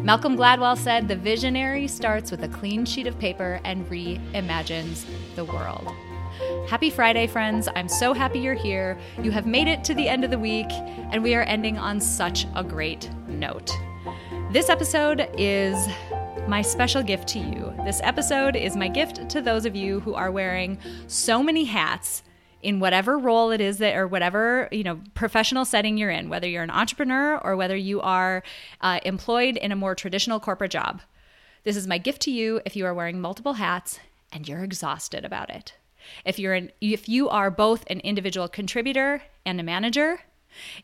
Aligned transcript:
Malcolm 0.00 0.36
Gladwell 0.36 0.76
said 0.76 1.08
the 1.08 1.16
visionary 1.16 1.86
starts 1.88 2.30
with 2.30 2.42
a 2.42 2.48
clean 2.48 2.84
sheet 2.84 3.06
of 3.06 3.18
paper 3.18 3.60
and 3.64 3.86
reimagines 3.88 5.04
the 5.34 5.44
world. 5.44 5.92
Happy 6.68 6.90
Friday, 6.90 7.26
friends. 7.26 7.68
I'm 7.76 7.88
so 7.88 8.12
happy 8.12 8.40
you're 8.40 8.54
here. 8.54 8.98
You 9.22 9.30
have 9.30 9.46
made 9.46 9.68
it 9.68 9.84
to 9.84 9.94
the 9.94 10.08
end 10.08 10.24
of 10.24 10.30
the 10.30 10.38
week, 10.38 10.66
and 10.70 11.22
we 11.22 11.34
are 11.34 11.42
ending 11.42 11.78
on 11.78 12.00
such 12.00 12.46
a 12.54 12.64
great 12.64 13.10
note. 13.28 13.70
This 14.50 14.68
episode 14.68 15.28
is 15.38 15.88
my 16.48 16.60
special 16.60 17.02
gift 17.02 17.28
to 17.28 17.38
you. 17.38 17.72
This 17.84 18.00
episode 18.02 18.56
is 18.56 18.76
my 18.76 18.88
gift 18.88 19.28
to 19.30 19.40
those 19.40 19.64
of 19.64 19.76
you 19.76 20.00
who 20.00 20.14
are 20.14 20.30
wearing 20.30 20.78
so 21.06 21.42
many 21.42 21.64
hats 21.64 22.22
in 22.64 22.80
whatever 22.80 23.18
role 23.18 23.50
it 23.50 23.60
is 23.60 23.78
that 23.78 23.94
or 23.94 24.08
whatever 24.08 24.68
you 24.72 24.82
know 24.82 24.98
professional 25.14 25.64
setting 25.64 25.98
you're 25.98 26.10
in 26.10 26.30
whether 26.30 26.48
you're 26.48 26.62
an 26.62 26.70
entrepreneur 26.70 27.36
or 27.38 27.54
whether 27.56 27.76
you 27.76 28.00
are 28.00 28.42
uh, 28.80 28.98
employed 29.04 29.56
in 29.58 29.70
a 29.70 29.76
more 29.76 29.94
traditional 29.94 30.40
corporate 30.40 30.70
job. 30.70 31.02
This 31.62 31.76
is 31.76 31.86
my 31.86 31.98
gift 31.98 32.22
to 32.22 32.30
you 32.30 32.60
if 32.64 32.74
you 32.74 32.86
are 32.86 32.94
wearing 32.94 33.20
multiple 33.20 33.54
hats 33.54 34.00
and 34.32 34.48
you're 34.48 34.64
exhausted 34.64 35.24
about 35.24 35.50
it. 35.50 35.74
If 36.24 36.38
you're 36.38 36.54
an 36.54 36.72
if 36.80 37.08
you 37.08 37.28
are 37.28 37.50
both 37.50 37.84
an 37.88 38.00
individual 38.00 38.48
contributor 38.48 39.22
and 39.44 39.60
a 39.60 39.62
manager 39.62 40.20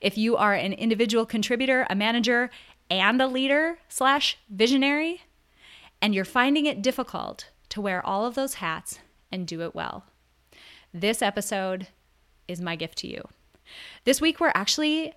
if 0.01 0.19
you 0.19 0.37
are 0.37 0.55
an 0.55 0.73
individual 0.73 1.25
contributor 1.25 1.87
a 1.89 1.95
manager 1.95 2.51
and 2.91 3.21
a 3.23 3.27
leader 3.27 3.79
slash 3.89 4.37
visionary 4.51 5.23
and 6.03 6.15
you're 6.15 6.25
finding 6.25 6.67
it 6.67 6.83
difficult 6.83 7.51
to 7.69 7.81
wear 7.81 8.05
all 8.05 8.27
of 8.27 8.35
those 8.35 8.55
hats 8.55 8.99
and 9.31 9.47
do 9.47 9.63
it 9.63 9.75
well 9.75 10.05
this 10.93 11.23
episode 11.23 11.89
is 12.49 12.61
my 12.61 12.77
gift 12.77 12.99
to 12.99 13.09
you. 13.09 13.23
This 14.05 14.21
week, 14.21 14.41
we're 14.41 14.53
actually 14.55 15.15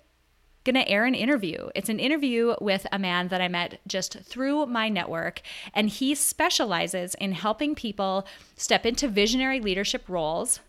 going 0.64 0.74
to 0.74 0.88
air 0.88 1.04
an 1.04 1.14
interview. 1.14 1.68
It's 1.74 1.90
an 1.90 2.00
interview 2.00 2.54
with 2.60 2.86
a 2.90 2.98
man 2.98 3.28
that 3.28 3.40
I 3.40 3.48
met 3.48 3.80
just 3.86 4.18
through 4.20 4.66
my 4.66 4.88
network, 4.88 5.42
and 5.74 5.88
he 5.88 6.14
specializes 6.14 7.14
in 7.16 7.32
helping 7.32 7.74
people 7.74 8.26
step 8.56 8.86
into 8.86 9.08
visionary 9.08 9.60
leadership 9.60 10.08
roles 10.08 10.60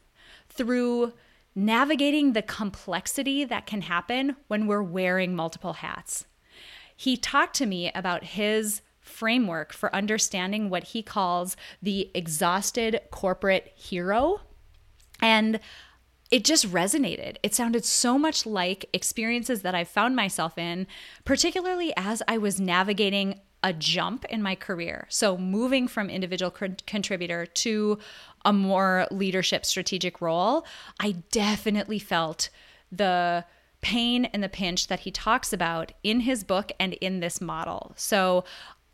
through 0.50 1.14
navigating 1.56 2.34
the 2.34 2.42
complexity 2.42 3.46
that 3.46 3.66
can 3.66 3.82
happen 3.82 4.36
when 4.48 4.68
we're 4.68 4.84
wearing 4.84 5.34
multiple 5.34 5.74
hats. 5.74 6.26
He 6.96 7.16
talked 7.16 7.56
to 7.58 7.66
me 7.66 7.92
about 7.96 8.24
his 8.24 8.82
framework 9.00 9.72
for 9.72 9.96
understanding 9.96 10.70
what 10.70 10.84
he 10.86 11.02
calls 11.02 11.56
the 11.82 12.10
exhausted 12.14 13.00
corporate 13.12 13.72
hero 13.76 14.42
and 15.22 15.60
it 16.32 16.44
just 16.44 16.72
resonated. 16.72 17.38
It 17.44 17.54
sounded 17.54 17.86
so 17.86 18.18
much 18.18 18.46
like 18.46 18.90
experiences 18.94 19.62
that 19.62 19.76
I 19.76 19.84
found 19.84 20.16
myself 20.16 20.58
in, 20.58 20.88
particularly 21.24 21.94
as 21.96 22.24
I 22.28 22.38
was 22.38 22.60
navigating 22.60 23.40
a 23.64 23.74
jump 23.74 24.26
in 24.26 24.42
my 24.42 24.56
career. 24.56 25.08
So, 25.10 25.38
moving 25.38 25.88
from 25.88 26.10
individual 26.10 26.52
contributor 26.52 27.46
to 27.46 28.00
a 28.44 28.54
more 28.54 29.08
leadership 29.10 29.66
strategic 29.66 30.22
role, 30.22 30.66
I 31.00 31.14
definitely 31.32 32.00
felt 32.00 32.50
the 32.92 33.46
pain 33.82 34.26
and 34.26 34.44
the 34.44 34.50
pinch 34.50 34.88
that 34.88 35.02
he 35.02 35.12
talks 35.12 35.52
about 35.52 35.92
in 36.04 36.22
his 36.22 36.44
book 36.44 36.72
and 36.80 36.94
in 36.96 37.20
this 37.20 37.42
model. 37.42 37.94
So, 37.96 38.46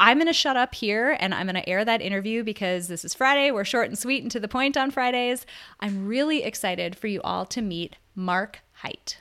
I'm 0.02 0.18
going 0.18 0.26
to 0.26 0.34
shut 0.34 0.58
up 0.58 0.74
here 0.74 1.16
and 1.20 1.32
I'm 1.32 1.46
going 1.46 1.62
to 1.62 1.70
air 1.70 1.86
that 1.86 2.02
interview 2.02 2.44
because 2.44 2.88
this 2.88 3.06
is 3.06 3.14
Friday. 3.14 3.52
We're 3.52 3.64
short 3.64 3.88
and 3.88 3.98
sweet 3.98 4.24
and 4.24 4.32
to 4.32 4.40
the 4.40 4.48
point 4.48 4.76
on 4.76 4.90
Fridays. 4.90 5.46
I'm 5.80 6.08
really 6.08 6.42
excited 6.42 6.96
for 6.96 7.06
you 7.06 7.22
all 7.22 7.46
to 7.46 7.62
meet 7.62 7.98
Mark 8.16 8.62
Heydt. 8.84 9.18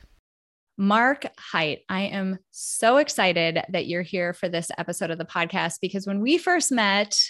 Mark 0.78 1.26
Heydt, 1.52 1.80
I 1.90 2.04
am 2.04 2.38
so 2.50 2.96
excited 2.96 3.60
that 3.68 3.88
you're 3.88 4.00
here 4.00 4.32
for 4.32 4.48
this 4.48 4.70
episode 4.78 5.10
of 5.10 5.18
the 5.18 5.26
podcast 5.26 5.74
because 5.82 6.06
when 6.06 6.20
we 6.20 6.38
first 6.38 6.72
met, 6.72 7.22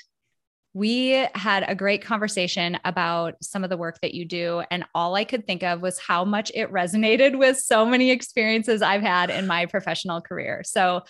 we 0.72 1.26
had 1.34 1.64
a 1.66 1.74
great 1.74 2.04
conversation 2.04 2.78
about 2.84 3.34
some 3.42 3.64
of 3.64 3.70
the 3.70 3.76
work 3.76 3.98
that 4.02 4.14
you 4.14 4.24
do. 4.24 4.62
And 4.70 4.84
all 4.94 5.16
I 5.16 5.24
could 5.24 5.44
think 5.44 5.64
of 5.64 5.82
was 5.82 5.98
how 5.98 6.24
much 6.24 6.52
it 6.54 6.72
resonated 6.72 7.36
with 7.38 7.58
so 7.58 7.84
many 7.84 8.12
experiences 8.12 8.80
I've 8.80 9.02
had 9.02 9.28
in 9.28 9.48
my 9.48 9.66
professional 9.66 10.20
career. 10.20 10.62
So 10.64 11.02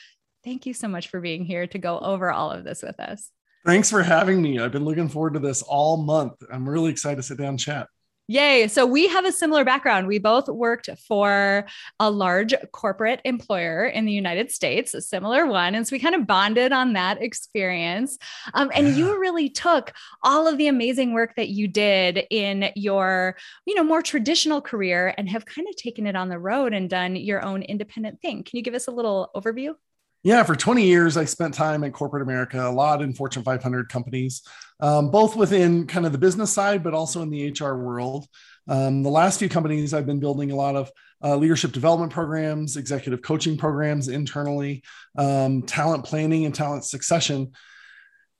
Thank 0.44 0.66
you 0.66 0.74
so 0.74 0.88
much 0.88 1.08
for 1.08 1.20
being 1.20 1.44
here 1.44 1.66
to 1.66 1.78
go 1.78 1.98
over 1.98 2.30
all 2.30 2.50
of 2.50 2.64
this 2.64 2.82
with 2.82 2.98
us. 2.98 3.30
Thanks 3.66 3.90
for 3.90 4.02
having 4.02 4.40
me. 4.40 4.58
I've 4.58 4.72
been 4.72 4.84
looking 4.84 5.08
forward 5.08 5.34
to 5.34 5.40
this 5.40 5.62
all 5.62 5.98
month. 5.98 6.32
I'm 6.50 6.68
really 6.68 6.90
excited 6.90 7.16
to 7.16 7.22
sit 7.22 7.38
down 7.38 7.48
and 7.48 7.60
chat. 7.60 7.88
Yay. 8.26 8.68
So 8.68 8.86
we 8.86 9.08
have 9.08 9.24
a 9.24 9.32
similar 9.32 9.64
background. 9.64 10.06
We 10.06 10.20
both 10.20 10.48
worked 10.48 10.88
for 11.08 11.66
a 11.98 12.08
large 12.08 12.54
corporate 12.70 13.20
employer 13.24 13.86
in 13.86 14.04
the 14.04 14.12
United 14.12 14.52
States, 14.52 14.94
a 14.94 15.00
similar 15.00 15.46
one. 15.46 15.74
And 15.74 15.84
so 15.84 15.96
we 15.96 15.98
kind 15.98 16.14
of 16.14 16.28
bonded 16.28 16.70
on 16.72 16.92
that 16.92 17.20
experience. 17.20 18.18
Um, 18.54 18.70
and 18.72 18.94
you 18.94 19.18
really 19.18 19.50
took 19.50 19.92
all 20.22 20.46
of 20.46 20.58
the 20.58 20.68
amazing 20.68 21.12
work 21.12 21.34
that 21.34 21.48
you 21.48 21.66
did 21.66 22.24
in 22.30 22.70
your, 22.76 23.36
you 23.66 23.74
know, 23.74 23.82
more 23.82 24.00
traditional 24.00 24.60
career 24.60 25.12
and 25.18 25.28
have 25.28 25.44
kind 25.44 25.66
of 25.68 25.74
taken 25.74 26.06
it 26.06 26.14
on 26.14 26.28
the 26.28 26.38
road 26.38 26.72
and 26.72 26.88
done 26.88 27.16
your 27.16 27.44
own 27.44 27.62
independent 27.62 28.22
thing. 28.22 28.44
Can 28.44 28.58
you 28.58 28.62
give 28.62 28.74
us 28.74 28.86
a 28.86 28.92
little 28.92 29.30
overview? 29.34 29.74
Yeah, 30.22 30.42
for 30.42 30.54
20 30.54 30.84
years, 30.84 31.16
I 31.16 31.24
spent 31.24 31.54
time 31.54 31.82
in 31.82 31.92
corporate 31.92 32.22
America, 32.22 32.62
a 32.62 32.68
lot 32.68 33.00
in 33.00 33.14
Fortune 33.14 33.42
500 33.42 33.88
companies, 33.88 34.42
um, 34.78 35.10
both 35.10 35.34
within 35.34 35.86
kind 35.86 36.04
of 36.04 36.12
the 36.12 36.18
business 36.18 36.52
side, 36.52 36.82
but 36.82 36.92
also 36.92 37.22
in 37.22 37.30
the 37.30 37.50
HR 37.50 37.74
world. 37.76 38.26
Um, 38.68 39.02
the 39.02 39.08
last 39.08 39.38
few 39.38 39.48
companies, 39.48 39.94
I've 39.94 40.06
been 40.06 40.20
building 40.20 40.50
a 40.50 40.56
lot 40.56 40.76
of 40.76 40.90
uh, 41.24 41.36
leadership 41.36 41.72
development 41.72 42.12
programs, 42.12 42.76
executive 42.76 43.22
coaching 43.22 43.56
programs 43.56 44.08
internally, 44.08 44.82
um, 45.16 45.62
talent 45.62 46.04
planning, 46.04 46.44
and 46.44 46.54
talent 46.54 46.84
succession. 46.84 47.52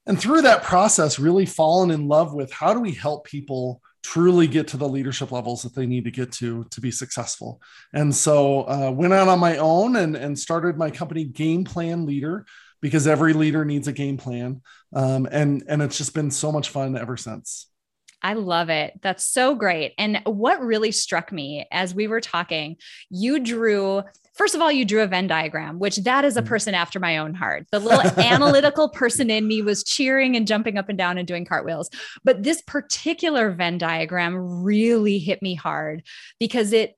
And 0.07 0.21
through 0.21 0.43
that 0.43 0.63
process, 0.63 1.19
really 1.19 1.47
fallen 1.47 1.91
in 1.91 2.09
love 2.09 2.35
with 2.35 2.53
how 2.53 2.75
do 2.75 2.81
we 2.81 2.93
help 2.93 3.27
people 3.27 3.81
truly 4.03 4.47
get 4.47 4.69
to 4.69 4.77
the 4.77 4.89
leadership 4.89 5.31
levels 5.31 5.63
that 5.63 5.75
they 5.75 5.87
need 5.87 6.05
to 6.05 6.11
get 6.11 6.33
to 6.33 6.65
to 6.71 6.81
be 6.81 6.91
successful. 6.91 7.61
And 7.93 8.15
so 8.15 8.63
uh, 8.69 8.91
went 8.91 9.13
out 9.13 9.29
on 9.29 9.39
my 9.39 9.57
own 9.57 9.97
and, 9.97 10.17
and 10.17 10.39
started 10.39 10.77
my 10.77 10.91
company 10.91 11.25
Game 11.25 11.65
Plan 11.65 12.07
Leader 12.07 12.47
because 12.81 13.07
every 13.07 13.33
leader 13.33 13.65
needs 13.65 13.89
a 13.89 13.93
game 13.93 14.17
plan. 14.17 14.63
Um, 14.95 15.29
and, 15.31 15.63
and 15.69 15.83
it's 15.83 15.99
just 15.99 16.15
been 16.15 16.31
so 16.31 16.51
much 16.51 16.71
fun 16.71 16.97
ever 16.97 17.17
since. 17.17 17.70
I 18.23 18.35
love 18.35 18.69
it. 18.69 18.99
That's 19.03 19.25
so 19.25 19.55
great. 19.55 19.95
And 19.99 20.21
what 20.25 20.61
really 20.61 20.93
struck 20.93 21.33
me 21.33 21.67
as 21.73 21.95
we 21.95 22.07
were 22.07 22.21
talking, 22.21 22.77
you 23.09 23.41
drew 23.41 24.03
first 24.35 24.55
of 24.55 24.61
all 24.61 24.71
you 24.73 24.85
drew 24.85 25.03
a 25.03 25.07
venn 25.07 25.27
diagram 25.27 25.79
which 25.79 25.97
that 25.99 26.25
is 26.25 26.37
a 26.37 26.43
mm. 26.43 26.47
person 26.47 26.73
after 26.73 27.01
my 27.01 27.19
own 27.19 27.35
heart 27.35 27.67
the 27.73 27.79
little 27.81 28.01
analytical 28.19 28.89
person 28.89 29.29
in 29.29 29.47
me 29.47 29.61
was 29.61 29.85
cheering 29.85 30.37
and 30.37 30.47
jumping 30.47 30.79
up 30.79 30.89
and 30.89 30.97
down 30.97 31.19
and 31.19 31.27
doing 31.27 31.45
cartwheels 31.45 31.91
but 32.25 32.43
this 32.43 32.63
particular 32.63 33.51
venn 33.51 33.77
diagram 33.77 34.37
really 34.63 35.19
hit 35.19 35.43
me 35.43 35.55
hard 35.55 36.03
because 36.39 36.73
it 36.73 36.97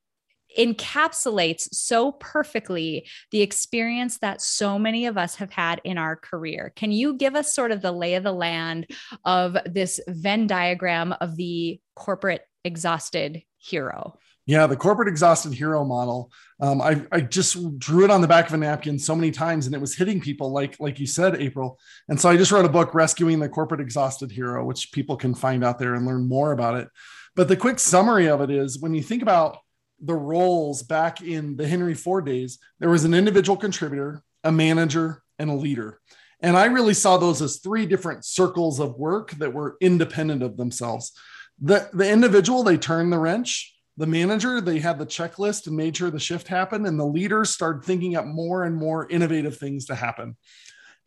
encapsulates 0.59 1.69
so 1.73 2.13
perfectly 2.13 3.07
the 3.31 3.43
experience 3.43 4.19
that 4.19 4.41
so 4.41 4.79
many 4.79 5.07
of 5.07 5.17
us 5.17 5.37
have 5.37 5.51
had 5.51 5.81
in 5.85 5.99
our 5.99 6.17
career. 6.17 6.73
Can 6.77 6.93
you 6.93 7.15
give 7.15 7.35
us 7.35 7.55
sort 7.55 7.73
of 7.73 7.83
the 7.83 7.93
lay 7.93 8.15
of 8.15 8.23
the 8.23 8.33
land 8.33 8.87
of 9.25 9.57
this 9.67 10.01
Venn 10.09 10.47
diagram 10.47 11.13
of 11.21 11.37
the 11.37 11.81
corporate 11.95 12.43
exhausted 12.65 13.43
hero? 13.59 14.19
Yeah, 14.45 14.67
the 14.67 14.77
corporate 14.77 15.09
exhausted 15.09 15.55
hero 15.55 15.85
model. 15.85 16.33
Um, 16.61 16.83
I, 16.83 17.03
I 17.13 17.21
just 17.21 17.79
drew 17.79 18.05
it 18.05 18.11
on 18.11 18.23
the 18.23 18.29
back 18.29 18.49
of 18.49 18.55
a 18.55 18.57
napkin 18.57 18.99
so 18.99 19.15
many 19.15 19.31
times, 19.31 19.67
and 19.67 19.75
it 19.75 19.81
was 19.81 19.95
hitting 19.95 20.21
people, 20.21 20.51
like 20.51 20.81
like 20.81 20.99
you 20.99 21.07
said, 21.07 21.41
April. 21.41 21.79
And 22.09 22.21
so 22.21 22.29
I 22.29 22.37
just 22.37 22.51
wrote 22.51 22.65
a 22.65 22.69
book, 22.69 22.93
"Rescuing 22.93 23.39
the 23.39 23.49
Corporate 23.49 23.81
Exhausted 23.81 24.33
Hero," 24.33 24.65
which 24.65 24.91
people 24.91 25.17
can 25.17 25.33
find 25.33 25.63
out 25.63 25.79
there 25.79 25.95
and 25.95 26.05
learn 26.05 26.29
more 26.29 26.51
about 26.51 26.77
it. 26.77 26.89
But 27.37 27.47
the 27.47 27.57
quick 27.57 27.79
summary 27.79 28.29
of 28.29 28.41
it 28.41 28.51
is, 28.51 28.81
when 28.81 28.95
you 28.95 29.03
think 29.03 29.23
about 29.23 29.59
the 30.03 30.15
roles 30.15 30.83
back 30.83 31.23
in 31.23 31.57
the 31.57 31.67
Henry 31.67 31.95
Ford 31.95 32.27
days, 32.27 32.59
there 32.81 32.91
was 32.91 33.05
an 33.05 33.15
individual 33.15 33.57
contributor, 33.57 34.23
a 34.43 34.51
manager, 34.53 35.23
and 35.39 35.49
a 35.49 35.55
leader. 35.55 36.01
And 36.41 36.57
I 36.57 36.65
really 36.67 36.95
saw 36.95 37.17
those 37.17 37.41
as 37.41 37.59
three 37.59 37.87
different 37.87 38.25
circles 38.25 38.81
of 38.81 38.99
work 38.99 39.31
that 39.33 39.55
were 39.55 39.77
independent 39.81 40.43
of 40.43 40.57
themselves. 40.57 41.13
The, 41.61 41.89
the 41.93 42.11
individual, 42.11 42.65
they 42.65 42.77
turned 42.77 43.13
the 43.13 43.19
wrench. 43.19 43.75
The 43.97 44.07
manager, 44.07 44.61
they 44.61 44.81
had 44.81 44.99
the 44.99 45.07
checklist 45.07 45.69
and 45.69 45.77
made 45.77 45.97
sure 45.97 46.11
the 46.11 46.19
shift 46.19 46.49
happened. 46.49 46.87
And 46.87 46.99
the 46.99 47.07
leaders 47.07 47.51
started 47.51 47.85
thinking 47.85 48.17
up 48.17 48.27
more 48.27 48.65
and 48.65 48.75
more 48.75 49.09
innovative 49.09 49.57
things 49.57 49.87
to 49.87 49.95
happen. 49.95 50.37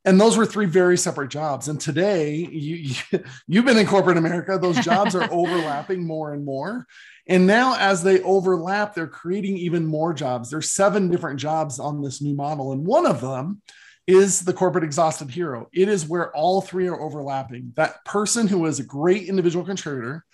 and 0.05 0.21
those 0.21 0.37
were 0.37 0.45
three 0.45 0.67
very 0.67 0.97
separate 0.97 1.29
jobs 1.29 1.67
and 1.67 1.81
today 1.81 2.35
you, 2.35 2.75
you 2.75 3.23
you've 3.47 3.65
been 3.65 3.77
in 3.77 3.87
corporate 3.87 4.17
america 4.17 4.57
those 4.57 4.77
jobs 4.79 5.15
are 5.15 5.27
overlapping 5.31 6.05
more 6.05 6.33
and 6.33 6.45
more 6.45 6.85
and 7.27 7.47
now 7.47 7.75
as 7.77 8.03
they 8.03 8.21
overlap 8.21 8.93
they're 8.93 9.07
creating 9.07 9.57
even 9.57 9.85
more 9.85 10.13
jobs. 10.13 10.49
There's 10.49 10.71
seven 10.71 11.09
different 11.09 11.39
jobs 11.39 11.79
on 11.79 12.01
this 12.01 12.21
new 12.21 12.35
model 12.35 12.71
and 12.71 12.85
one 12.85 13.05
of 13.05 13.21
them 13.21 13.61
is 14.07 14.41
the 14.41 14.53
corporate 14.53 14.83
exhausted 14.83 15.31
hero. 15.31 15.67
It 15.73 15.89
is 15.89 16.07
where 16.07 16.35
all 16.35 16.61
three 16.61 16.87
are 16.87 17.01
overlapping. 17.01 17.73
That 17.75 18.05
person 18.05 18.47
who 18.47 18.59
was 18.59 18.79
a 18.79 18.83
great 18.83 19.27
individual 19.27 19.65
contributor 19.65 20.25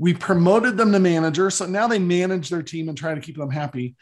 we 0.00 0.14
promoted 0.14 0.78
them 0.78 0.92
to 0.92 0.98
manager 0.98 1.50
so 1.50 1.66
now 1.66 1.86
they 1.86 1.98
manage 1.98 2.48
their 2.48 2.62
team 2.62 2.88
and 2.88 2.96
try 2.96 3.14
to 3.14 3.20
keep 3.20 3.36
them 3.36 3.50
happy. 3.50 3.94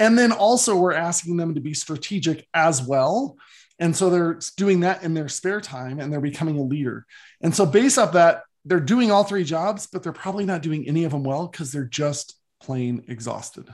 And 0.00 0.18
then 0.18 0.32
also 0.32 0.76
we're 0.76 0.92
asking 0.92 1.36
them 1.36 1.54
to 1.54 1.60
be 1.60 1.74
strategic 1.74 2.44
as 2.52 2.82
well. 2.82 3.36
And 3.78 3.94
so 3.94 4.10
they're 4.10 4.40
doing 4.56 4.80
that 4.80 5.04
in 5.04 5.14
their 5.14 5.28
spare 5.28 5.60
time 5.60 6.00
and 6.00 6.12
they're 6.12 6.20
becoming 6.20 6.58
a 6.58 6.62
leader. 6.62 7.06
And 7.40 7.54
so, 7.54 7.66
based 7.66 7.98
off 7.98 8.12
that, 8.12 8.42
they're 8.64 8.80
doing 8.80 9.10
all 9.10 9.24
three 9.24 9.44
jobs, 9.44 9.86
but 9.86 10.02
they're 10.02 10.12
probably 10.12 10.44
not 10.44 10.62
doing 10.62 10.86
any 10.88 11.04
of 11.04 11.12
them 11.12 11.24
well 11.24 11.46
because 11.46 11.72
they're 11.72 11.84
just 11.84 12.36
plain 12.60 13.04
exhausted. 13.08 13.68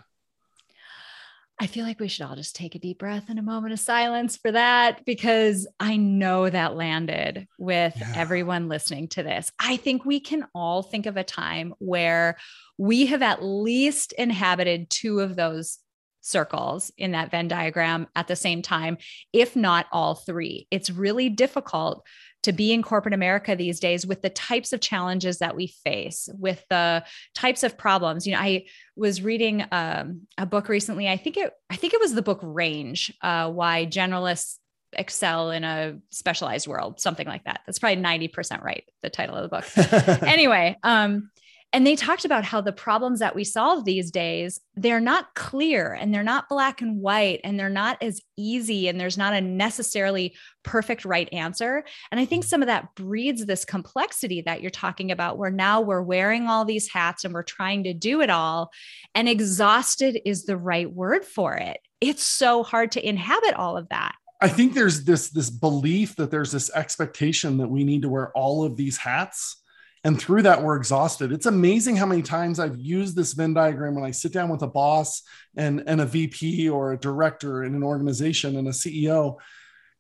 I 1.63 1.67
feel 1.67 1.85
like 1.85 2.01
we 2.01 2.09
should 2.09 2.25
all 2.25 2.37
just 2.37 2.57
take 2.57 2.75
a 2.75 2.79
deep 2.79 2.99
breath 2.99 3.27
and 3.29 3.39
a 3.39 3.43
moment 3.43 3.75
of 3.75 3.81
silence 3.81 4.39
for 4.39 4.51
that 4.51 5.05
because 5.05 5.67
I 5.79 5.99
know 5.99 6.49
that 6.49 6.75
landed 6.75 7.47
with 7.59 7.93
yeah. 7.99 8.15
everyone 8.17 8.71
listening 8.71 9.09
to 9.09 9.23
this. 9.23 9.53
I 9.59 9.77
think 9.77 10.07
we 10.07 10.21
can 10.21 10.47
all 10.55 10.83
think 10.83 11.05
of 11.05 11.19
a 11.19 11.23
time 11.23 11.75
where 11.79 12.39
we 12.79 13.07
have 13.07 13.21
at 13.21 13.45
least 13.45 14.13
inhabited 14.13 14.89
two 14.89 15.21
of 15.21 15.37
those 15.37 15.79
circles 16.21 16.93
in 16.97 17.13
that 17.13 17.31
Venn 17.31 17.49
diagram 17.49 18.07
at 18.15 18.29
the 18.29 18.37
same 18.37 18.63
time, 18.63 18.99
if 19.33 19.57
not 19.57 19.87
all 19.93 20.15
three. 20.15 20.67
It's 20.71 20.91
really 20.91 21.29
difficult 21.29 22.07
to 22.43 22.53
be 22.53 22.73
in 22.73 22.83
corporate 22.83 23.15
America 23.15 23.55
these 23.55 23.81
days 23.81 24.07
with 24.07 24.23
the 24.23 24.31
types 24.31 24.73
of 24.73 24.81
challenges 24.81 25.39
that 25.39 25.55
we 25.55 25.67
face, 25.67 26.29
with 26.39 26.65
the 26.71 27.05
types 27.35 27.63
of 27.63 27.77
problems. 27.77 28.27
You 28.27 28.33
know, 28.33 28.41
I 28.41 28.67
was 28.97 29.23
reading 29.23 29.65
um, 29.73 30.23
a 30.39 30.47
book 30.47 30.69
recently. 30.69 31.09
I 31.09 31.17
think 31.17 31.37
it, 31.37 31.53
I 31.69 31.77
think 31.77 31.93
it 31.93 32.01
was 32.01 32.15
the 32.15 32.23
book 32.23 32.41
Range: 32.43 33.13
uh, 33.23 33.51
Why 33.51 33.87
Generalists 33.87 34.57
excel 34.93 35.51
in 35.51 35.65
a 35.65 35.99
specialized 36.11 36.67
world, 36.67 37.01
something 37.01 37.27
like 37.27 37.45
that. 37.45 37.61
That's 37.67 37.79
probably 37.79 37.97
ninety 37.97 38.29
percent 38.29 38.63
right. 38.63 38.85
The 39.03 39.11
title 39.11 39.37
of 39.37 39.51
the 39.51 39.57
book. 39.57 40.23
anyway, 40.23 40.77
um, 40.83 41.31
and 41.73 41.87
they 41.87 41.95
talked 41.95 42.25
about 42.25 42.45
how 42.45 42.61
the 42.61 42.73
problems 42.73 43.21
that 43.21 43.37
we 43.37 43.45
solve 43.45 43.85
these 43.85 44.11
days, 44.11 44.61
they're 44.75 44.99
not 44.99 45.35
clear 45.35 45.93
and 45.93 46.13
they're 46.13 46.25
not 46.25 46.49
black 46.49 46.83
and 46.83 47.01
white 47.01 47.41
and 47.45 47.59
they're 47.59 47.69
not 47.69 48.03
as 48.03 48.21
easy 48.37 48.89
and 48.89 49.01
there's 49.01 49.17
not 49.17 49.35
a 49.35 49.41
necessarily 49.41 50.35
perfect 50.65 51.05
right 51.05 51.29
answer. 51.33 51.85
And 52.11 52.19
I 52.19 52.25
think 52.25 52.43
some 52.43 52.61
of 52.61 52.67
that 52.67 52.95
breeds 52.97 53.47
this 53.47 53.65
complexity 53.65 54.43
that 54.43 54.63
you're 54.63 54.71
talking 54.71 55.13
about 55.13 55.39
where 55.39 55.51
now 55.51 55.81
we're 55.81 56.03
wearing 56.03 56.49
all 56.49 56.65
these 56.65 56.89
hats 56.89 57.25
and 57.25 57.33
we're 57.33 57.45
trying 57.45 57.85
to 57.85 57.95
do 57.95 58.21
it 58.21 58.31
all 58.31 58.73
and 59.15 59.29
exhausted 59.29 60.21
is 60.25 60.47
the 60.47 60.57
right 60.57 60.93
word 60.93 61.25
for 61.25 61.55
it. 61.55 61.79
It's 62.01 62.25
so 62.25 62.65
hard 62.65 62.91
to 62.93 63.09
inhabit 63.09 63.55
all 63.55 63.77
of 63.77 63.89
that. 63.91 64.17
I 64.43 64.49
think 64.49 64.73
there's 64.73 65.05
this 65.05 65.29
this 65.29 65.51
belief 65.51 66.17
that 66.17 66.31
there's 66.31 66.51
this 66.51 66.71
expectation 66.75 67.59
that 67.59 67.69
we 67.69 67.85
need 67.85 68.03
to 68.03 68.09
wear 68.09 68.33
all 68.33 68.65
of 68.65 68.77
these 68.77 68.97
hats 68.97 69.60
and 70.03 70.19
through 70.19 70.43
that, 70.43 70.63
we're 70.63 70.77
exhausted. 70.77 71.31
It's 71.31 71.47
amazing 71.47 71.97
how 71.97 72.07
many 72.07 72.23
times 72.23 72.59
I've 72.59 72.79
used 72.79 73.17
this 73.17 73.35
Venn 73.35 73.53
diagram 73.53 73.95
when 73.95 74.05
I 74.05 74.13
sit 74.13 74.33
down 74.33 74.49
with 74.49 74.63
a 74.63 74.67
boss 74.67 75.23
and, 75.57 75.83
and 75.87 76.01
a 76.01 76.07
VP 76.07 76.71
or 76.71 76.93
a 76.93 76.99
director 76.99 77.65
in 77.65 77.75
an 77.75 77.83
organization 77.83 78.57
and 78.57 78.69
a 78.69 78.73
CEO. 78.73 79.37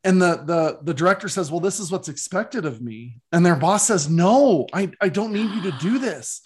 And 0.03 0.21
the, 0.21 0.43
the, 0.47 0.79
the 0.83 0.95
director 0.95 1.29
says, 1.29 1.51
Well, 1.51 1.61
this 1.61 1.79
is 1.79 1.93
what's 1.93 2.09
expected 2.09 2.65
of 2.65 2.81
me. 2.81 3.19
And 3.33 3.45
their 3.45 3.57
boss 3.57 3.87
says, 3.87 4.09
No, 4.09 4.67
I, 4.73 4.91
I 5.03 5.11
don't 5.11 5.35
need 5.35 5.51
you 5.51 5.71
to 5.71 5.79
do 5.79 5.99
this 5.99 6.41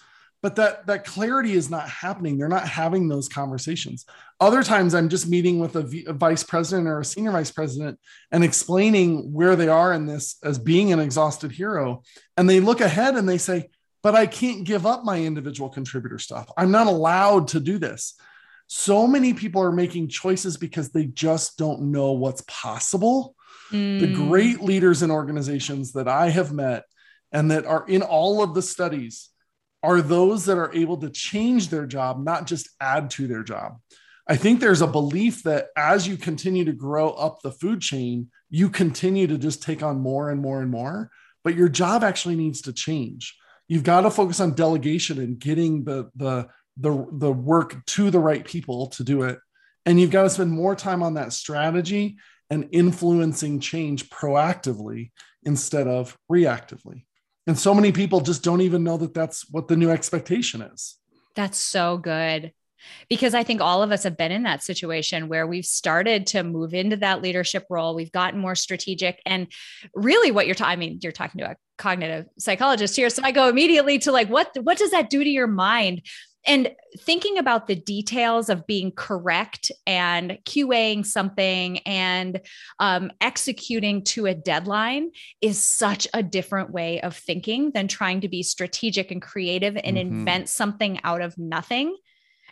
but 0.45 0.57
that 0.57 0.85
that 0.85 1.05
clarity 1.05 1.53
is 1.53 1.71
not 1.71 1.89
happening. 1.89 2.37
They're 2.37 2.47
not 2.47 2.67
having 2.67 3.07
those 3.07 3.27
conversations. 3.27 4.05
Other 4.39 4.61
times 4.61 4.93
i'm 4.93 5.09
just 5.09 5.27
meeting 5.27 5.57
with 5.57 5.75
a, 5.75 5.81
v, 5.81 6.05
a 6.05 6.13
vice 6.13 6.43
president 6.43 6.87
or 6.87 6.99
a 6.99 7.03
senior 7.03 7.31
vice 7.31 7.49
president 7.49 7.99
and 8.31 8.43
explaining 8.43 9.33
where 9.33 9.55
they 9.55 9.69
are 9.69 9.91
in 9.91 10.05
this 10.05 10.37
as 10.43 10.59
being 10.59 10.93
an 10.93 10.99
exhausted 10.99 11.51
hero. 11.51 12.03
And 12.37 12.47
they 12.47 12.59
look 12.59 12.79
ahead 12.79 13.15
and 13.15 13.27
they 13.27 13.39
say 13.39 13.69
but 14.03 14.13
i 14.13 14.27
can't 14.27 14.65
give 14.65 14.85
up 14.85 15.03
my 15.03 15.19
individual 15.19 15.67
contributor 15.67 16.19
stuff. 16.19 16.47
I'm 16.55 16.69
not 16.69 16.85
allowed 16.85 17.47
to 17.47 17.59
do 17.59 17.79
this. 17.79 18.13
So 18.67 19.07
many 19.07 19.33
people 19.33 19.63
are 19.63 19.71
making 19.71 20.09
choices 20.09 20.57
because 20.57 20.89
they 20.89 21.07
just 21.07 21.57
don't 21.57 21.91
know 21.91 22.11
what's 22.11 22.43
possible. 22.47 23.35
Mm. 23.71 23.99
the 23.99 24.13
great 24.13 24.61
leaders 24.61 25.01
in 25.01 25.09
organizations 25.09 25.93
that 25.93 26.07
i 26.07 26.29
have 26.29 26.53
met 26.53 26.83
and 27.31 27.49
that 27.49 27.65
are 27.65 27.83
in 27.87 28.03
all 28.03 28.43
of 28.43 28.53
the 28.53 28.61
studies 28.61 29.31
are 29.85 30.01
those 30.01 30.45
that 30.45 30.57
are 30.57 30.73
able 30.73 30.97
to 30.97 31.09
change 31.09 31.69
their 31.69 31.85
job, 31.85 32.23
not 32.23 32.47
just 32.47 32.69
add 32.81 33.11
to 33.11 33.27
their 33.27 33.43
job. 33.43 33.77
I 34.27 34.35
think 34.35 34.59
there's 34.59 34.81
a 34.81 34.87
belief 34.87 35.43
that 35.43 35.67
as 35.77 36.07
you 36.07 36.17
continue 36.17 36.65
to 36.65 36.73
grow 36.73 37.11
up 37.11 37.41
the 37.41 37.51
food 37.51 37.81
chain, 37.81 38.31
you 38.49 38.69
continue 38.69 39.27
to 39.27 39.37
just 39.37 39.61
take 39.61 39.83
on 39.83 39.99
more 39.99 40.31
and 40.31 40.41
more 40.41 40.61
and 40.61 40.71
more, 40.71 41.11
but 41.43 41.55
your 41.55 41.69
job 41.69 42.03
actually 42.03 42.35
needs 42.35 42.61
to 42.61 42.73
change. 42.73 43.37
You've 43.67 43.83
got 43.83 44.01
to 44.01 44.09
focus 44.09 44.39
on 44.39 44.55
delegation 44.55 45.19
and 45.19 45.37
getting 45.37 45.83
the 45.83 46.09
the 46.15 46.47
the, 46.77 47.07
the 47.11 47.31
work 47.31 47.85
to 47.85 48.09
the 48.09 48.19
right 48.19 48.43
people 48.43 48.87
to 48.87 49.03
do 49.03 49.21
it. 49.21 49.39
And 49.85 49.97
you've 49.99 50.11
got 50.11 50.23
to 50.23 50.29
spend 50.29 50.51
more 50.51 50.75
time 50.75 51.01
on 51.03 51.13
that 51.13 51.31
strategy 51.31 52.17
and 52.49 52.67
influencing 52.71 53.61
change 53.61 54.09
proactively 54.09 55.11
instead 55.43 55.87
of 55.87 56.17
reactively. 56.29 57.05
And 57.47 57.57
so 57.57 57.73
many 57.73 57.91
people 57.91 58.21
just 58.21 58.43
don't 58.43 58.61
even 58.61 58.83
know 58.83 58.97
that 58.97 59.13
that's 59.13 59.49
what 59.49 59.67
the 59.67 59.75
new 59.75 59.91
expectation 59.91 60.61
is. 60.61 60.97
That's 61.35 61.57
so 61.57 61.97
good. 61.97 62.53
Because 63.09 63.33
I 63.33 63.43
think 63.43 63.61
all 63.61 63.81
of 63.81 63.91
us 63.91 64.03
have 64.03 64.15
been 64.15 64.31
in 64.31 64.43
that 64.43 64.63
situation 64.63 65.27
where 65.27 65.47
we've 65.47 65.65
started 65.65 66.27
to 66.27 66.43
move 66.43 66.73
into 66.73 66.97
that 66.97 67.21
leadership 67.21 67.65
role. 67.69 67.95
We've 67.95 68.11
gotten 68.11 68.39
more 68.39 68.55
strategic. 68.55 69.21
And 69.25 69.47
really, 69.95 70.31
what 70.31 70.45
you're 70.45 70.55
talking, 70.55 70.73
I 70.73 70.75
mean, 70.75 70.99
you're 71.01 71.11
talking 71.11 71.39
to 71.39 71.51
a 71.51 71.55
cognitive 71.77 72.27
psychologist 72.37 72.95
here. 72.95 73.09
So 73.09 73.23
I 73.23 73.31
go 73.31 73.49
immediately 73.49 73.97
to 73.99 74.11
like, 74.11 74.29
what, 74.29 74.55
what 74.61 74.77
does 74.77 74.91
that 74.91 75.09
do 75.09 75.23
to 75.23 75.29
your 75.29 75.47
mind? 75.47 76.03
And 76.45 76.71
thinking 76.99 77.37
about 77.37 77.67
the 77.67 77.75
details 77.75 78.49
of 78.49 78.67
being 78.67 78.91
correct 78.91 79.71
and 79.87 80.37
QAing 80.45 81.05
something 81.05 81.79
and 81.79 82.41
um, 82.79 83.11
executing 83.19 84.03
to 84.03 84.27
a 84.27 84.35
deadline 84.35 85.11
is 85.41 85.61
such 85.61 86.07
a 86.13 86.21
different 86.21 86.71
way 86.71 87.01
of 87.01 87.17
thinking 87.17 87.71
than 87.71 87.87
trying 87.87 88.21
to 88.21 88.29
be 88.29 88.43
strategic 88.43 89.11
and 89.11 89.21
creative 89.21 89.75
and 89.75 89.97
mm-hmm. 89.97 90.19
invent 90.19 90.49
something 90.49 90.99
out 91.03 91.21
of 91.21 91.37
nothing. 91.37 91.95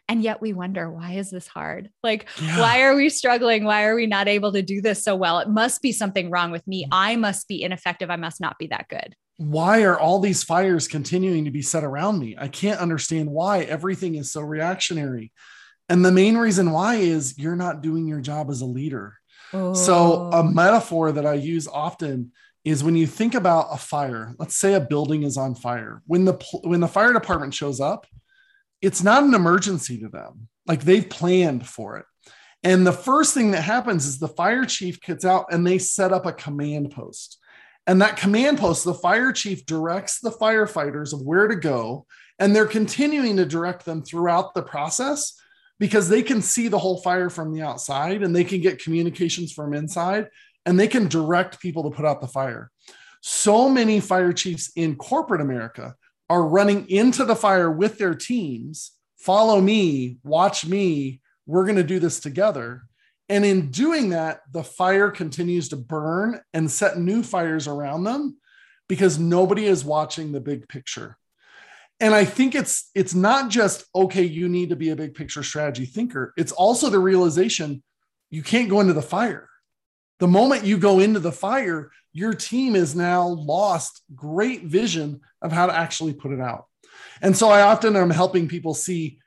And 0.10 0.22
yet 0.22 0.42
we 0.42 0.52
wonder, 0.52 0.92
why 0.92 1.14
is 1.14 1.30
this 1.30 1.48
hard? 1.48 1.90
Like, 2.04 2.28
yeah. 2.42 2.60
why 2.60 2.82
are 2.82 2.96
we 2.96 3.08
struggling? 3.10 3.64
Why 3.64 3.86
are 3.86 3.96
we 3.96 4.06
not 4.06 4.28
able 4.28 4.52
to 4.52 4.62
do 4.62 4.82
this 4.82 5.02
so 5.04 5.16
well? 5.16 5.40
It 5.40 5.48
must 5.48 5.82
be 5.82 5.94
something 5.94 6.30
wrong 6.30 6.52
with 6.52 6.68
me. 6.68 6.86
I 6.92 7.16
must 7.16 7.48
be 7.48 7.64
ineffective. 7.64 8.10
I 8.10 8.18
must 8.18 8.42
not 8.42 8.60
be 8.60 8.68
that 8.68 8.90
good 8.90 9.16
why 9.38 9.84
are 9.84 10.00
all 10.00 10.20
these 10.20 10.44
fires 10.44 10.88
continuing 10.88 11.46
to 11.46 11.52
be 11.52 11.62
set 11.62 11.84
around 11.84 12.20
me? 12.20 12.36
I 12.38 12.48
can't 12.48 12.80
understand 12.80 13.30
why 13.30 13.62
everything 13.62 14.16
is 14.16 14.32
so 14.32 14.42
reactionary. 14.42 15.32
And 15.90 16.04
the 16.04 16.12
main 16.12 16.38
reason 16.38 16.72
why 16.72 16.96
is 16.96 17.38
you're 17.38 17.56
not 17.56 17.82
doing 17.82 18.08
your 18.08 18.22
job 18.22 18.50
as 18.50 18.62
a 18.62 18.66
leader. 18.66 19.16
Oh. 19.52 19.74
So, 19.74 20.30
a 20.32 20.40
oh. 20.40 20.44
metaphor 20.44 21.12
that 21.12 21.26
I 21.26 21.34
use 21.34 21.68
often 21.68 22.32
is 22.64 22.84
when 22.84 22.96
you 22.96 23.06
think 23.06 23.36
about 23.36 23.68
a 23.72 23.78
fire, 23.78 24.34
let's 24.40 24.56
say 24.56 24.74
a 24.74 24.80
building 24.80 25.24
is 25.24 25.38
on 25.38 25.56
fire. 25.56 26.02
When 26.08 26.26
the 26.26 26.34
when 26.64 26.80
the 26.80 26.88
fire 26.88 27.14
department 27.14 27.54
shows 27.54 27.80
up, 27.82 28.08
it's 28.82 29.04
not 29.04 29.24
an 29.24 29.34
emergency 29.34 30.00
to 30.00 30.10
them. 30.10 30.48
Like 30.66 30.84
they've 30.84 31.10
planned 31.10 31.68
for 31.68 31.98
it. 31.98 32.06
And 32.64 32.88
the 32.88 32.94
first 32.94 33.34
thing 33.34 33.52
that 33.52 33.62
happens 33.62 34.06
is 34.06 34.20
the 34.20 34.30
fire 34.30 34.66
chief 34.66 35.02
gets 35.02 35.26
out 35.26 35.48
and 35.52 35.68
they 35.68 35.78
set 35.78 36.14
up 36.14 36.26
a 36.26 36.32
command 36.32 36.92
post. 36.92 37.38
And 37.86 38.02
that 38.02 38.18
command 38.18 38.60
post, 38.60 38.86
the 38.86 38.94
fire 38.94 39.32
chief 39.32 39.66
directs 39.66 40.20
the 40.20 40.32
firefighters 40.32 41.14
of 41.14 41.22
where 41.22 41.48
to 41.48 41.56
go. 41.56 42.06
And 42.40 42.56
they're 42.56 42.66
continuing 42.66 43.38
to 43.38 43.46
direct 43.46 43.86
them 43.86 44.02
throughout 44.02 44.54
the 44.54 44.64
process 44.64 45.40
because 45.80 46.08
they 46.08 46.24
can 46.24 46.42
see 46.42 46.68
the 46.68 46.80
whole 46.80 47.02
fire 47.02 47.30
from 47.30 47.54
the 47.54 47.62
outside 47.62 48.24
and 48.24 48.36
they 48.36 48.44
can 48.44 48.62
get 48.62 48.82
communications 48.82 49.52
from 49.52 49.74
inside 49.74 50.30
and 50.66 50.80
they 50.80 50.88
can 50.88 51.08
direct 51.08 51.60
people 51.60 51.84
to 51.84 51.96
put 51.96 52.06
out 52.06 52.22
the 52.22 52.28
fire. 52.28 52.72
So 53.22 53.70
many 53.70 54.00
fire 54.00 54.34
chiefs 54.34 54.72
in 54.76 54.96
corporate 54.96 55.42
America 55.42 55.96
are 56.30 56.48
running 56.48 56.90
into 56.90 57.26
the 57.26 57.36
fire 57.36 57.70
with 57.70 57.98
their 57.98 58.16
teams. 58.16 58.92
Follow 59.18 59.60
me, 59.62 60.18
watch 60.24 60.66
me. 60.66 61.22
We're 61.46 61.66
going 61.66 61.78
to 61.78 61.84
do 61.84 62.00
this 62.00 62.20
together. 62.20 62.84
And 63.34 63.44
in 63.44 63.72
doing 63.72 64.10
that, 64.10 64.42
the 64.52 64.64
fire 64.64 65.10
continues 65.10 65.70
to 65.70 65.76
burn 65.76 66.40
and 66.54 66.70
set 66.70 67.00
new 67.00 67.24
fires 67.24 67.68
around 67.68 68.04
them 68.04 68.38
because 68.88 69.18
nobody 69.18 69.66
is 69.66 69.84
watching 69.84 70.32
the 70.32 70.40
big 70.40 70.70
picture. 70.70 71.18
And 72.00 72.14
I 72.14 72.26
think 72.26 72.54
it's 72.54 72.92
it's 72.94 73.16
not 73.16 73.50
just 73.50 73.86
okay, 73.96 74.22
you 74.22 74.48
need 74.50 74.70
to 74.70 74.76
be 74.76 74.92
a 74.92 74.96
big 74.96 75.16
picture 75.16 75.42
strategy 75.42 75.88
thinker. 75.88 76.32
It's 76.38 76.52
also 76.52 76.92
the 76.92 77.00
realization 77.00 77.82
you 78.30 78.44
can't 78.44 78.70
go 78.70 78.82
into 78.82 78.94
the 78.94 79.02
fire. 79.02 79.50
The 80.20 80.28
moment 80.28 80.64
you 80.64 80.78
go 80.78 81.00
into 81.00 81.20
the 81.20 81.32
fire, 81.32 81.90
your 82.12 82.36
team 82.36 82.76
is 82.76 82.96
now 82.96 83.30
lost 83.30 84.04
great 84.14 84.66
vision 84.66 85.22
of 85.42 85.52
how 85.52 85.66
to 85.66 85.76
actually 85.76 86.14
put 86.14 86.34
it 86.34 86.40
out. 86.40 86.68
And 87.20 87.36
so 87.36 87.50
I 87.50 87.62
often 87.62 87.96
am 87.96 88.12
helping 88.12 88.48
people 88.48 88.76
see 88.76 89.18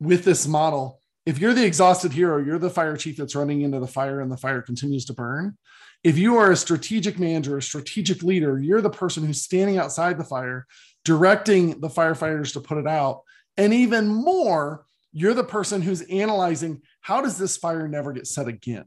with 0.00 0.24
this 0.24 0.48
model 0.48 0.98
if 1.24 1.38
you're 1.38 1.54
the 1.54 1.64
exhausted 1.64 2.12
hero, 2.12 2.38
you're 2.38 2.58
the 2.58 2.70
fire 2.70 2.96
chief 2.96 3.16
that's 3.16 3.36
running 3.36 3.62
into 3.62 3.78
the 3.78 3.86
fire 3.86 4.20
and 4.20 4.30
the 4.30 4.36
fire 4.36 4.62
continues 4.62 5.04
to 5.06 5.14
burn. 5.14 5.56
If 6.02 6.18
you 6.18 6.36
are 6.36 6.50
a 6.50 6.56
strategic 6.56 7.18
manager, 7.18 7.56
a 7.56 7.62
strategic 7.62 8.22
leader, 8.22 8.58
you're 8.58 8.80
the 8.80 8.90
person 8.90 9.24
who's 9.24 9.42
standing 9.42 9.78
outside 9.78 10.18
the 10.18 10.24
fire, 10.24 10.66
directing 11.04 11.80
the 11.80 11.88
firefighters 11.88 12.52
to 12.54 12.60
put 12.60 12.78
it 12.78 12.88
out. 12.88 13.22
And 13.56 13.72
even 13.72 14.08
more, 14.08 14.84
you're 15.12 15.34
the 15.34 15.44
person 15.44 15.80
who's 15.80 16.00
analyzing 16.02 16.82
how 17.00 17.20
does 17.20 17.38
this 17.38 17.56
fire 17.56 17.86
never 17.86 18.12
get 18.12 18.26
set 18.26 18.48
again? 18.48 18.84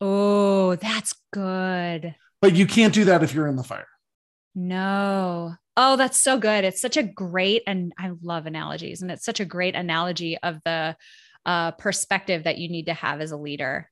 Oh, 0.00 0.74
that's 0.76 1.14
good. 1.32 2.14
But 2.42 2.56
you 2.56 2.66
can't 2.66 2.94
do 2.94 3.04
that 3.04 3.22
if 3.22 3.32
you're 3.32 3.46
in 3.46 3.56
the 3.56 3.62
fire. 3.62 3.88
No. 4.54 5.54
Oh, 5.76 5.96
that's 5.96 6.20
so 6.20 6.38
good. 6.38 6.64
It's 6.64 6.80
such 6.80 6.96
a 6.96 7.02
great, 7.02 7.62
and 7.66 7.92
I 7.98 8.12
love 8.22 8.46
analogies, 8.46 9.02
and 9.02 9.10
it's 9.10 9.24
such 9.24 9.40
a 9.40 9.44
great 9.44 9.74
analogy 9.74 10.38
of 10.38 10.58
the 10.64 10.96
uh, 11.46 11.70
perspective 11.70 12.44
that 12.44 12.58
you 12.58 12.68
need 12.68 12.86
to 12.86 12.94
have 12.94 13.20
as 13.22 13.30
a 13.30 13.36
leader. 13.36 13.88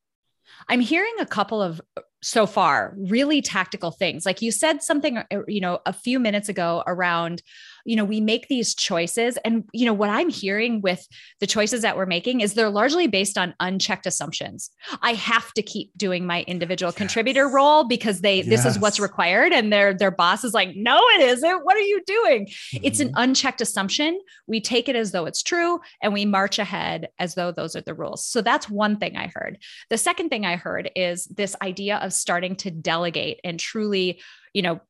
I'm 0.68 0.80
hearing 0.80 1.14
a 1.20 1.26
couple 1.26 1.62
of 1.62 1.80
so 2.22 2.46
far 2.46 2.94
really 2.96 3.40
tactical 3.40 3.90
things. 3.90 4.26
Like 4.26 4.42
you 4.42 4.50
said 4.50 4.82
something, 4.82 5.18
uh, 5.18 5.24
you 5.46 5.60
know, 5.60 5.78
a 5.86 5.92
few 5.92 6.18
minutes 6.18 6.48
ago 6.48 6.82
around 6.86 7.42
you 7.84 7.96
know, 7.96 8.04
we 8.04 8.20
make 8.20 8.48
these 8.48 8.74
choices. 8.74 9.36
And, 9.44 9.64
you 9.72 9.84
know, 9.86 9.92
what 9.92 10.10
I'm 10.10 10.28
hearing 10.28 10.80
with 10.80 11.06
the 11.40 11.46
choices 11.46 11.82
that 11.82 11.96
we're 11.96 12.06
making 12.06 12.40
is 12.40 12.54
they're 12.54 12.70
largely 12.70 13.06
based 13.06 13.36
on 13.36 13.54
unchecked 13.60 14.06
assumptions. 14.06 14.70
I 15.02 15.14
have 15.14 15.52
to 15.54 15.62
keep 15.62 15.90
doing 15.96 16.26
my 16.26 16.42
individual 16.42 16.90
yes. 16.90 16.96
contributor 16.96 17.48
role 17.48 17.84
because 17.84 18.20
they, 18.20 18.38
yes. 18.38 18.46
this 18.46 18.64
is 18.64 18.78
what's 18.78 18.98
required. 18.98 19.52
And 19.52 19.72
their, 19.72 19.92
their 19.94 20.10
boss 20.10 20.44
is 20.44 20.54
like, 20.54 20.74
no, 20.74 20.98
it 21.14 21.20
isn't. 21.20 21.64
What 21.64 21.76
are 21.76 21.80
you 21.80 22.02
doing? 22.06 22.46
Mm-hmm. 22.46 22.84
It's 22.84 23.00
an 23.00 23.08
mm-hmm. 23.08 23.20
unchecked 23.22 23.60
assumption. 23.60 24.18
We 24.46 24.60
take 24.60 24.88
it 24.88 24.96
as 24.96 25.12
though 25.12 25.26
it's 25.26 25.42
true 25.42 25.80
and 26.02 26.12
we 26.12 26.24
march 26.24 26.58
ahead 26.58 27.08
as 27.18 27.34
though 27.34 27.52
those 27.52 27.76
are 27.76 27.82
the 27.82 27.94
rules. 27.94 28.24
So 28.24 28.40
that's 28.40 28.68
one 28.68 28.98
thing 28.98 29.16
I 29.16 29.30
heard. 29.34 29.58
The 29.90 29.98
second 29.98 30.30
thing 30.30 30.46
I 30.46 30.56
heard 30.56 30.90
is 30.96 31.26
this 31.26 31.54
idea 31.62 31.98
of 31.98 32.12
starting 32.12 32.56
to 32.56 32.70
delegate 32.70 33.40
and 33.44 33.60
truly, 33.60 34.20
you 34.52 34.62
know, 34.62 34.80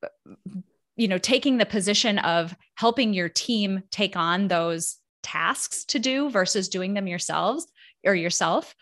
you 0.97 1.09
know 1.09 1.19
taking 1.19 1.59
the 1.59 1.67
position 1.67 2.19
of 2.19 2.55
helping 2.77 3.15
your 3.15 3.29
team 3.29 3.83
take 3.91 4.17
on 4.17 4.49
those 4.49 4.97
tasks 5.23 5.85
to 5.87 5.99
do 5.99 6.31
versus 6.31 6.69
doing 6.69 6.95
them 6.95 7.07
yourselves 7.07 7.67
or 8.05 8.15
yourself 8.15 8.75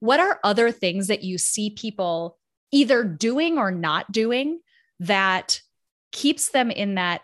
what 0.00 0.18
are 0.18 0.40
other 0.42 0.72
things 0.72 1.08
that 1.08 1.22
you 1.22 1.38
see 1.38 1.70
people 1.70 2.38
either 2.72 3.04
doing 3.04 3.58
or 3.58 3.70
not 3.70 4.10
doing 4.10 4.60
that 5.00 5.60
keeps 6.12 6.50
them 6.50 6.70
in 6.70 6.94
that 6.94 7.20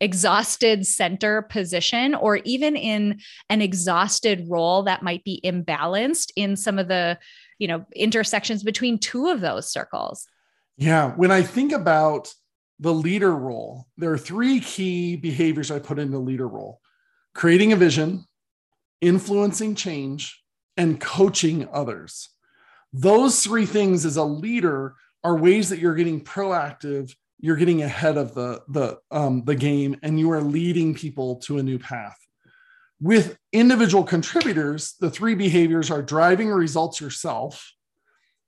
exhausted 0.00 0.86
center 0.86 1.42
position 1.42 2.14
or 2.14 2.36
even 2.38 2.74
in 2.74 3.20
an 3.50 3.60
exhausted 3.60 4.46
role 4.48 4.84
that 4.84 5.02
might 5.02 5.22
be 5.24 5.40
imbalanced 5.44 6.30
in 6.36 6.56
some 6.56 6.78
of 6.78 6.88
the 6.88 7.18
you 7.58 7.68
know 7.68 7.84
intersections 7.94 8.62
between 8.62 8.98
two 8.98 9.28
of 9.28 9.40
those 9.40 9.70
circles? 9.70 10.26
Yeah 10.78 11.10
when 11.16 11.30
i 11.30 11.42
think 11.42 11.72
about 11.72 12.32
the 12.80 12.92
leader 12.92 13.36
role, 13.36 13.86
there 13.98 14.10
are 14.10 14.18
three 14.18 14.58
key 14.58 15.14
behaviors 15.14 15.70
I 15.70 15.78
put 15.78 15.98
in 15.98 16.10
the 16.10 16.18
leader 16.18 16.48
role 16.48 16.80
creating 17.32 17.72
a 17.72 17.76
vision, 17.76 18.24
influencing 19.00 19.76
change, 19.76 20.42
and 20.76 21.00
coaching 21.00 21.68
others. 21.72 22.30
Those 22.92 23.40
three 23.40 23.66
things 23.66 24.04
as 24.04 24.16
a 24.16 24.24
leader 24.24 24.96
are 25.22 25.36
ways 25.36 25.68
that 25.68 25.78
you're 25.78 25.94
getting 25.94 26.24
proactive, 26.24 27.14
you're 27.38 27.56
getting 27.56 27.82
ahead 27.82 28.16
of 28.16 28.34
the, 28.34 28.62
the, 28.68 28.98
um, 29.12 29.44
the 29.44 29.54
game, 29.54 29.96
and 30.02 30.18
you 30.18 30.32
are 30.32 30.42
leading 30.42 30.92
people 30.92 31.36
to 31.36 31.58
a 31.58 31.62
new 31.62 31.78
path. 31.78 32.16
With 33.00 33.38
individual 33.52 34.02
contributors, 34.02 34.94
the 34.98 35.10
three 35.10 35.34
behaviors 35.34 35.90
are 35.90 36.02
driving 36.02 36.48
results 36.48 37.00
yourself, 37.00 37.72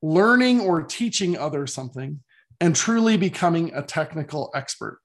learning 0.03 0.61
or 0.61 0.83
teaching 0.83 1.39
others 1.39 1.73
something, 1.73 2.21
and 2.63 2.77
truly 2.77 3.17
becoming 3.17 3.75
a 3.75 3.83
technical 3.83 4.53
expert. 4.55 5.01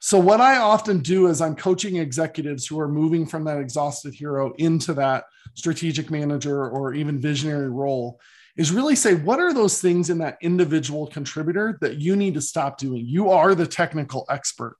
So, 0.00 0.18
what 0.18 0.40
I 0.40 0.58
often 0.58 0.98
do 0.98 1.28
is 1.28 1.40
I'm 1.40 1.54
coaching 1.54 1.96
executives 1.96 2.66
who 2.66 2.80
are 2.80 2.88
moving 2.88 3.26
from 3.26 3.44
that 3.44 3.58
exhausted 3.58 4.12
hero 4.12 4.52
into 4.58 4.92
that 4.94 5.24
strategic 5.54 6.10
manager 6.10 6.68
or 6.68 6.92
even 6.92 7.20
visionary 7.20 7.70
role 7.70 8.20
is 8.56 8.72
really 8.72 8.96
say, 8.96 9.14
what 9.14 9.38
are 9.38 9.54
those 9.54 9.80
things 9.80 10.10
in 10.10 10.18
that 10.18 10.36
individual 10.42 11.06
contributor 11.06 11.78
that 11.80 11.98
you 11.98 12.16
need 12.16 12.34
to 12.34 12.40
stop 12.40 12.76
doing? 12.76 13.04
You 13.06 13.30
are 13.30 13.54
the 13.54 13.68
technical 13.68 14.26
expert. 14.28 14.76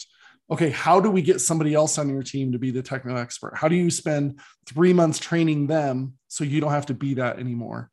Okay, 0.51 0.71
how 0.71 1.01
do 1.01 1.11
we 1.11 1.23
get 1.23 1.41
somebody 1.41 1.75
else 1.75 1.97
on 1.97 2.09
your 2.09 2.25
team 2.25 2.51
to 2.53 2.59
be 2.59 2.73
the 2.73 2.83
technical 2.83 3.19
expert? 3.19 3.57
How 3.57 3.69
do 3.69 3.77
you 3.77 3.91
spend 3.91 4.41
three 4.67 4.93
months 4.93 5.21
training 5.21 5.69
them 5.69 6.15
so 6.27 6.43
you 6.43 6.61
don't 6.61 6.73
have 6.73 6.87
to 6.87 6.95
be 6.95 7.15
that 7.15 7.39
anymore? 7.39 7.91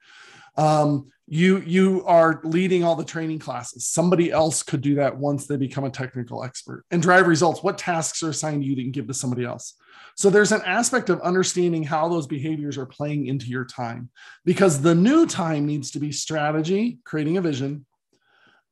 Um, 0.58 1.08
you 1.28 1.60
you 1.62 2.04
are 2.06 2.42
leading 2.44 2.84
all 2.84 2.96
the 2.96 3.06
training 3.06 3.40
classes. 3.40 3.88
Somebody 3.88 4.32
else 4.32 4.64
could 4.64 4.82
do 4.82 4.96
that 4.96 5.18
once 5.18 5.48
they 5.48 5.56
become 5.56 5.86
a 5.86 5.90
technical 5.90 6.44
expert. 6.44 6.84
And 6.92 7.02
drive 7.02 7.28
results. 7.28 7.64
What 7.64 7.78
tasks 7.78 8.22
are 8.22 8.30
assigned 8.30 8.64
to 8.64 8.68
you 8.68 8.76
that 8.76 8.82
you 8.82 8.86
can 8.88 8.92
give 8.92 9.08
to 9.08 9.14
somebody 9.14 9.46
else? 9.46 9.76
So 10.16 10.30
there's 10.30 10.52
an 10.52 10.62
aspect 10.66 11.10
of 11.10 11.22
understanding 11.22 11.84
how 11.84 12.10
those 12.10 12.28
behaviors 12.28 12.78
are 12.78 12.86
playing 12.86 13.28
into 13.28 13.46
your 13.46 13.64
time. 13.64 14.10
Because 14.44 14.82
the 14.82 14.94
new 14.94 15.26
time 15.26 15.66
needs 15.66 15.92
to 15.92 16.00
be 16.00 16.12
strategy 16.12 17.00
creating 17.06 17.38
a 17.38 17.42
vision 17.42 17.86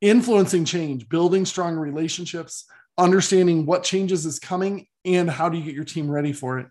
influencing 0.00 0.64
change 0.64 1.08
building 1.08 1.44
strong 1.44 1.76
relationships 1.76 2.64
understanding 2.96 3.66
what 3.66 3.82
changes 3.82 4.26
is 4.26 4.38
coming 4.38 4.86
and 5.04 5.30
how 5.30 5.48
do 5.48 5.58
you 5.58 5.64
get 5.64 5.74
your 5.74 5.84
team 5.84 6.10
ready 6.10 6.32
for 6.32 6.58
it 6.58 6.66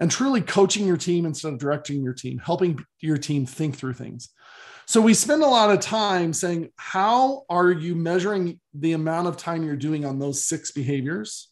and 0.00 0.10
truly 0.10 0.40
coaching 0.40 0.86
your 0.86 0.96
team 0.96 1.26
instead 1.26 1.52
of 1.52 1.58
directing 1.58 2.02
your 2.02 2.14
team 2.14 2.38
helping 2.38 2.84
your 3.00 3.16
team 3.16 3.46
think 3.46 3.76
through 3.76 3.94
things 3.94 4.30
so 4.86 5.00
we 5.00 5.14
spend 5.14 5.42
a 5.42 5.46
lot 5.46 5.70
of 5.70 5.80
time 5.80 6.32
saying, 6.32 6.70
how 6.76 7.44
are 7.48 7.70
you 7.70 7.94
measuring 7.94 8.60
the 8.74 8.92
amount 8.92 9.28
of 9.28 9.36
time 9.36 9.62
you're 9.62 9.76
doing 9.76 10.04
on 10.04 10.18
those 10.18 10.44
six 10.44 10.72
behaviors? 10.72 11.48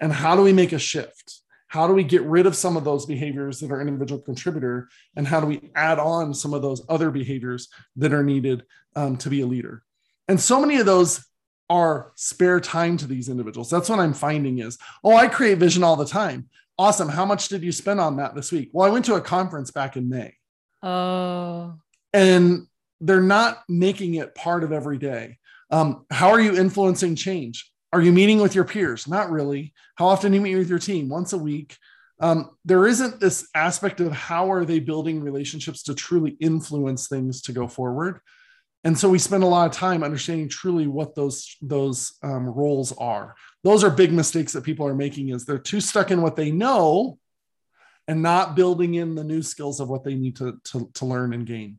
And 0.00 0.12
how 0.12 0.36
do 0.36 0.42
we 0.42 0.52
make 0.52 0.72
a 0.72 0.78
shift? 0.78 1.40
How 1.66 1.86
do 1.86 1.94
we 1.94 2.04
get 2.04 2.22
rid 2.22 2.46
of 2.46 2.54
some 2.54 2.76
of 2.76 2.84
those 2.84 3.06
behaviors 3.06 3.58
that 3.60 3.72
are 3.72 3.80
individual 3.80 4.20
contributor? 4.20 4.88
And 5.16 5.26
how 5.26 5.40
do 5.40 5.46
we 5.46 5.70
add 5.74 5.98
on 5.98 6.34
some 6.34 6.54
of 6.54 6.62
those 6.62 6.84
other 6.88 7.10
behaviors 7.10 7.68
that 7.96 8.12
are 8.12 8.22
needed 8.22 8.64
um, 8.94 9.16
to 9.18 9.30
be 9.30 9.40
a 9.40 9.46
leader? 9.46 9.82
And 10.28 10.40
so 10.40 10.60
many 10.60 10.78
of 10.78 10.86
those 10.86 11.24
are 11.68 12.12
spare 12.14 12.60
time 12.60 12.96
to 12.98 13.06
these 13.06 13.28
individuals. 13.28 13.70
That's 13.70 13.88
what 13.88 13.98
I'm 13.98 14.12
finding 14.12 14.58
is, 14.58 14.78
oh, 15.02 15.16
I 15.16 15.26
create 15.26 15.58
vision 15.58 15.82
all 15.82 15.96
the 15.96 16.04
time. 16.04 16.48
Awesome. 16.82 17.08
How 17.08 17.24
much 17.24 17.48
did 17.48 17.62
you 17.62 17.70
spend 17.70 18.00
on 18.00 18.16
that 18.16 18.34
this 18.34 18.50
week? 18.50 18.70
Well, 18.72 18.86
I 18.86 18.90
went 18.90 19.04
to 19.04 19.14
a 19.14 19.20
conference 19.20 19.70
back 19.70 19.96
in 19.96 20.08
May. 20.08 20.34
Oh 20.82 21.74
and 22.12 22.66
they're 23.00 23.20
not 23.20 23.62
making 23.68 24.14
it 24.14 24.34
part 24.34 24.64
of 24.64 24.72
every 24.72 24.98
day. 24.98 25.38
Um, 25.70 26.04
how 26.10 26.30
are 26.30 26.40
you 26.40 26.56
influencing 26.56 27.16
change? 27.16 27.70
Are 27.92 28.02
you 28.02 28.12
meeting 28.12 28.40
with 28.40 28.54
your 28.54 28.64
peers? 28.64 29.08
Not 29.08 29.30
really. 29.30 29.72
How 29.96 30.06
often 30.06 30.32
do 30.32 30.36
you 30.36 30.42
meet 30.42 30.56
with 30.56 30.68
your 30.68 30.78
team? 30.78 31.08
Once 31.08 31.32
a 31.32 31.38
week. 31.38 31.76
Um, 32.20 32.50
there 32.64 32.86
isn't 32.86 33.20
this 33.20 33.48
aspect 33.54 34.00
of 34.00 34.12
how 34.12 34.52
are 34.52 34.64
they 34.64 34.78
building 34.78 35.22
relationships 35.22 35.82
to 35.84 35.94
truly 35.94 36.36
influence 36.40 37.08
things 37.08 37.42
to 37.42 37.52
go 37.52 37.66
forward. 37.66 38.20
And 38.84 38.98
so 38.98 39.08
we 39.08 39.18
spend 39.18 39.44
a 39.44 39.46
lot 39.46 39.66
of 39.66 39.72
time 39.72 40.02
understanding 40.02 40.48
truly 40.48 40.86
what 40.86 41.14
those 41.14 41.56
those 41.62 42.14
um, 42.22 42.46
roles 42.48 42.92
are. 42.92 43.34
Those 43.62 43.84
are 43.84 43.90
big 43.90 44.12
mistakes 44.12 44.52
that 44.52 44.64
people 44.64 44.86
are 44.86 44.94
making. 44.94 45.28
Is 45.28 45.44
they're 45.44 45.58
too 45.58 45.80
stuck 45.80 46.10
in 46.10 46.20
what 46.20 46.34
they 46.34 46.50
know, 46.50 47.18
and 48.08 48.22
not 48.22 48.56
building 48.56 48.94
in 48.94 49.14
the 49.14 49.24
new 49.24 49.42
skills 49.42 49.80
of 49.80 49.88
what 49.88 50.04
they 50.04 50.14
need 50.14 50.36
to 50.36 50.58
to, 50.64 50.90
to 50.94 51.06
learn 51.06 51.32
and 51.32 51.46
gain 51.46 51.78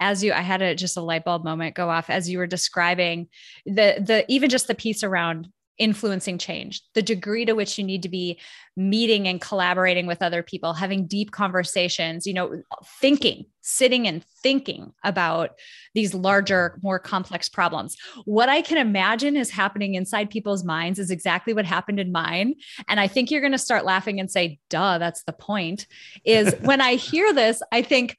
as 0.00 0.24
you 0.24 0.32
i 0.32 0.40
had 0.40 0.62
a 0.62 0.74
just 0.74 0.96
a 0.96 1.00
light 1.00 1.24
bulb 1.24 1.44
moment 1.44 1.74
go 1.74 1.88
off 1.88 2.10
as 2.10 2.28
you 2.28 2.38
were 2.38 2.46
describing 2.46 3.28
the 3.66 4.02
the 4.04 4.24
even 4.28 4.50
just 4.50 4.66
the 4.66 4.74
piece 4.74 5.04
around 5.04 5.48
influencing 5.80 6.38
change 6.38 6.82
the 6.94 7.02
degree 7.02 7.44
to 7.44 7.54
which 7.54 7.78
you 7.78 7.84
need 7.84 8.02
to 8.02 8.08
be 8.08 8.38
meeting 8.76 9.26
and 9.26 9.40
collaborating 9.40 10.06
with 10.06 10.22
other 10.22 10.42
people 10.42 10.74
having 10.74 11.06
deep 11.06 11.32
conversations 11.32 12.26
you 12.26 12.34
know 12.34 12.62
thinking 13.00 13.44
sitting 13.62 14.06
and 14.06 14.24
thinking 14.42 14.92
about 15.04 15.50
these 15.94 16.14
larger 16.14 16.78
more 16.82 16.98
complex 16.98 17.48
problems. 17.48 17.96
What 18.24 18.48
i 18.48 18.62
can 18.62 18.78
imagine 18.78 19.36
is 19.36 19.50
happening 19.50 19.94
inside 19.94 20.30
people's 20.30 20.64
minds 20.64 20.98
is 20.98 21.10
exactly 21.10 21.52
what 21.52 21.64
happened 21.64 22.00
in 22.00 22.12
mine. 22.12 22.54
And 22.88 23.00
i 23.00 23.06
think 23.06 23.30
you're 23.30 23.40
going 23.40 23.52
to 23.52 23.58
start 23.58 23.84
laughing 23.84 24.20
and 24.20 24.30
say 24.30 24.58
duh 24.68 24.98
that's 24.98 25.24
the 25.24 25.32
point 25.32 25.86
is 26.24 26.54
when 26.62 26.80
i 26.80 26.94
hear 26.94 27.32
this 27.32 27.62
i 27.72 27.82
think 27.82 28.16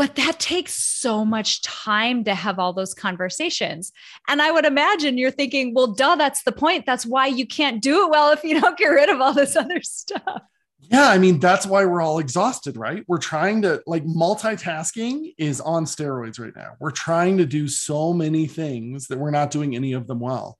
but 0.00 0.14
that 0.14 0.40
takes 0.40 0.72
so 0.72 1.26
much 1.26 1.60
time 1.60 2.24
to 2.24 2.34
have 2.34 2.58
all 2.58 2.72
those 2.72 2.94
conversations. 2.94 3.92
And 4.28 4.40
I 4.40 4.50
would 4.50 4.64
imagine 4.64 5.18
you're 5.18 5.30
thinking, 5.30 5.74
well, 5.74 5.88
duh, 5.88 6.16
that's 6.16 6.42
the 6.42 6.52
point. 6.52 6.86
That's 6.86 7.04
why 7.04 7.26
you 7.26 7.46
can't 7.46 7.82
do 7.82 8.06
it 8.06 8.10
well 8.10 8.32
if 8.32 8.42
you 8.42 8.58
don't 8.58 8.78
get 8.78 8.86
rid 8.86 9.10
of 9.10 9.20
all 9.20 9.34
this 9.34 9.56
other 9.56 9.82
stuff. 9.82 10.40
Yeah, 10.80 11.06
I 11.06 11.18
mean, 11.18 11.38
that's 11.38 11.66
why 11.66 11.84
we're 11.84 12.00
all 12.00 12.18
exhausted, 12.18 12.78
right? 12.78 13.04
We're 13.08 13.18
trying 13.18 13.60
to, 13.60 13.82
like, 13.86 14.06
multitasking 14.06 15.34
is 15.36 15.60
on 15.60 15.84
steroids 15.84 16.40
right 16.40 16.56
now. 16.56 16.76
We're 16.80 16.92
trying 16.92 17.36
to 17.36 17.44
do 17.44 17.68
so 17.68 18.14
many 18.14 18.46
things 18.46 19.06
that 19.08 19.18
we're 19.18 19.30
not 19.30 19.50
doing 19.50 19.76
any 19.76 19.92
of 19.92 20.06
them 20.06 20.20
well. 20.20 20.56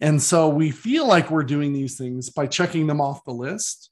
And 0.00 0.22
so 0.22 0.48
we 0.48 0.70
feel 0.70 1.06
like 1.06 1.30
we're 1.30 1.44
doing 1.44 1.74
these 1.74 1.98
things 1.98 2.30
by 2.30 2.46
checking 2.46 2.86
them 2.86 3.02
off 3.02 3.22
the 3.26 3.32
list, 3.32 3.90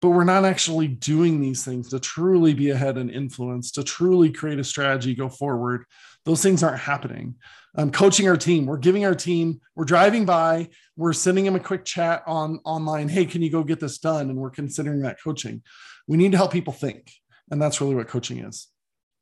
but 0.00 0.10
we're 0.10 0.24
not 0.24 0.44
actually 0.44 0.88
doing 0.88 1.40
these 1.40 1.64
things 1.64 1.90
to 1.90 2.00
truly 2.00 2.54
be 2.54 2.70
ahead 2.70 2.98
and 2.98 3.10
influence, 3.10 3.70
to 3.72 3.84
truly 3.84 4.30
create 4.30 4.58
a 4.58 4.64
strategy, 4.64 5.14
go 5.14 5.28
forward. 5.28 5.84
Those 6.24 6.42
things 6.42 6.62
aren't 6.62 6.80
happening 6.80 7.36
um, 7.76 7.90
coaching 7.90 8.28
our 8.28 8.36
team. 8.36 8.66
We're 8.66 8.78
giving 8.78 9.04
our 9.04 9.14
team, 9.14 9.60
we're 9.74 9.84
driving 9.84 10.24
by, 10.24 10.68
we're 10.96 11.12
sending 11.12 11.44
them 11.44 11.56
a 11.56 11.60
quick 11.60 11.84
chat 11.84 12.22
on 12.26 12.60
online. 12.64 13.08
Hey, 13.08 13.24
can 13.24 13.42
you 13.42 13.50
go 13.50 13.62
get 13.62 13.80
this 13.80 13.98
done? 13.98 14.30
And 14.30 14.38
we're 14.38 14.50
considering 14.50 15.02
that 15.02 15.22
coaching. 15.22 15.62
We 16.06 16.16
need 16.16 16.32
to 16.32 16.38
help 16.38 16.52
people 16.52 16.72
think. 16.72 17.12
And 17.50 17.60
that's 17.60 17.80
really 17.80 17.94
what 17.94 18.08
coaching 18.08 18.38
is. 18.38 18.68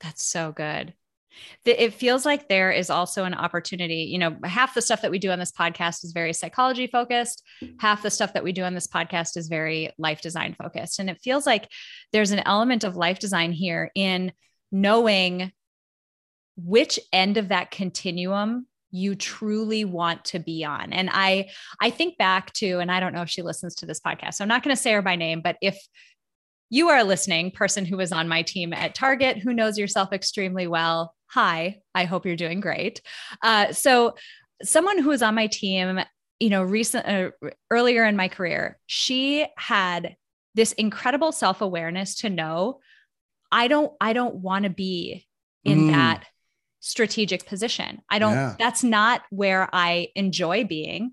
That's 0.01 0.25
so 0.25 0.53
good. 0.53 0.95
It 1.65 1.95
feels 1.95 2.25
like 2.25 2.49
there 2.49 2.71
is 2.71 2.91
also 2.91 3.25
an 3.25 3.35
opportunity. 3.35 4.09
You 4.11 4.19
know, 4.19 4.37
half 4.45 4.75
the 4.75 4.83
stuff 4.83 5.03
that 5.03 5.11
we 5.11 5.19
do 5.19 5.31
on 5.31 5.39
this 5.39 5.53
podcast 5.53 6.05
is 6.05 6.13
very 6.13 6.33
psychology 6.33 6.87
focused, 6.87 7.43
half 7.79 8.03
the 8.03 8.11
stuff 8.11 8.33
that 8.33 8.45
we 8.45 8.53
do 8.53 8.63
on 8.63 8.75
this 8.75 8.87
podcast 8.87 9.37
is 9.37 9.49
very 9.49 9.91
life 9.99 10.21
design 10.21 10.55
focused. 10.61 10.99
And 10.99 11.11
it 11.11 11.21
feels 11.23 11.47
like 11.47 11.69
there's 12.13 12.31
an 12.31 12.43
element 12.47 12.85
of 12.85 12.97
life 12.97 13.19
design 13.19 13.53
here 13.53 13.91
in 13.95 14.33
knowing 14.73 15.53
which 16.57 16.99
end 17.13 17.37
of 17.37 17.49
that 17.49 17.71
continuum 17.71 18.67
you 18.91 19.15
truly 19.15 19.85
want 19.85 20.25
to 20.25 20.39
be 20.39 20.65
on 20.65 20.93
and 20.95 21.11
i 21.13 21.47
i 21.81 21.91
think 21.91 22.17
back 22.17 22.51
to 22.55 22.79
and 22.79 22.91
i 22.91 22.99
don't 22.99 23.13
know 23.13 23.23
if 23.23 23.29
she 23.29 23.43
listens 23.43 23.75
to 23.75 23.87
this 23.87 24.01
podcast 24.01 24.35
so 24.35 24.43
i'm 24.43 24.49
not 24.49 24.63
going 24.63 24.75
to 24.75 24.81
say 24.81 24.93
her 24.93 25.03
by 25.03 25.15
name 25.15 25.43
but 25.43 25.57
if 25.61 25.79
you 26.71 26.89
are 26.89 26.99
a 26.99 27.05
listening 27.05 27.51
person 27.51 27.85
who 27.85 28.01
is 28.01 28.13
on 28.13 28.29
my 28.29 28.43
team 28.43 28.73
at 28.73 28.95
target 28.95 29.39
who 29.39 29.53
knows 29.53 29.79
yourself 29.79 30.13
extremely 30.13 30.67
well 30.67 31.15
hi 31.29 31.79
i 31.95 32.05
hope 32.05 32.27
you're 32.27 32.37
doing 32.37 32.61
great 32.61 33.01
uh, 33.43 33.73
so 33.73 34.15
someone 34.63 34.99
who 34.99 35.09
was 35.09 35.23
on 35.23 35.35
my 35.35 35.47
team 35.47 36.01
you 36.41 36.51
know 36.51 36.63
recent 36.63 37.07
uh, 37.07 37.31
earlier 37.71 38.05
in 38.05 38.17
my 38.17 38.29
career 38.29 38.79
she 38.87 39.47
had 39.57 40.17
this 40.55 40.73
incredible 40.73 41.33
self-awareness 41.33 42.17
to 42.17 42.31
know 42.31 42.81
i 43.53 43.69
don't 43.69 43.93
i 44.01 44.13
don't 44.13 44.37
want 44.37 44.65
to 44.65 44.71
be 44.71 45.27
in 45.65 45.89
mm. 45.89 45.91
that 45.93 46.25
strategic 46.81 47.47
position. 47.47 48.03
I 48.09 48.19
don't, 48.19 48.35
yeah. 48.35 48.57
that's 48.59 48.85
not 48.85 49.23
where 49.31 49.69
I 49.73 50.09
enjoy 50.15 50.65
being. 50.65 51.13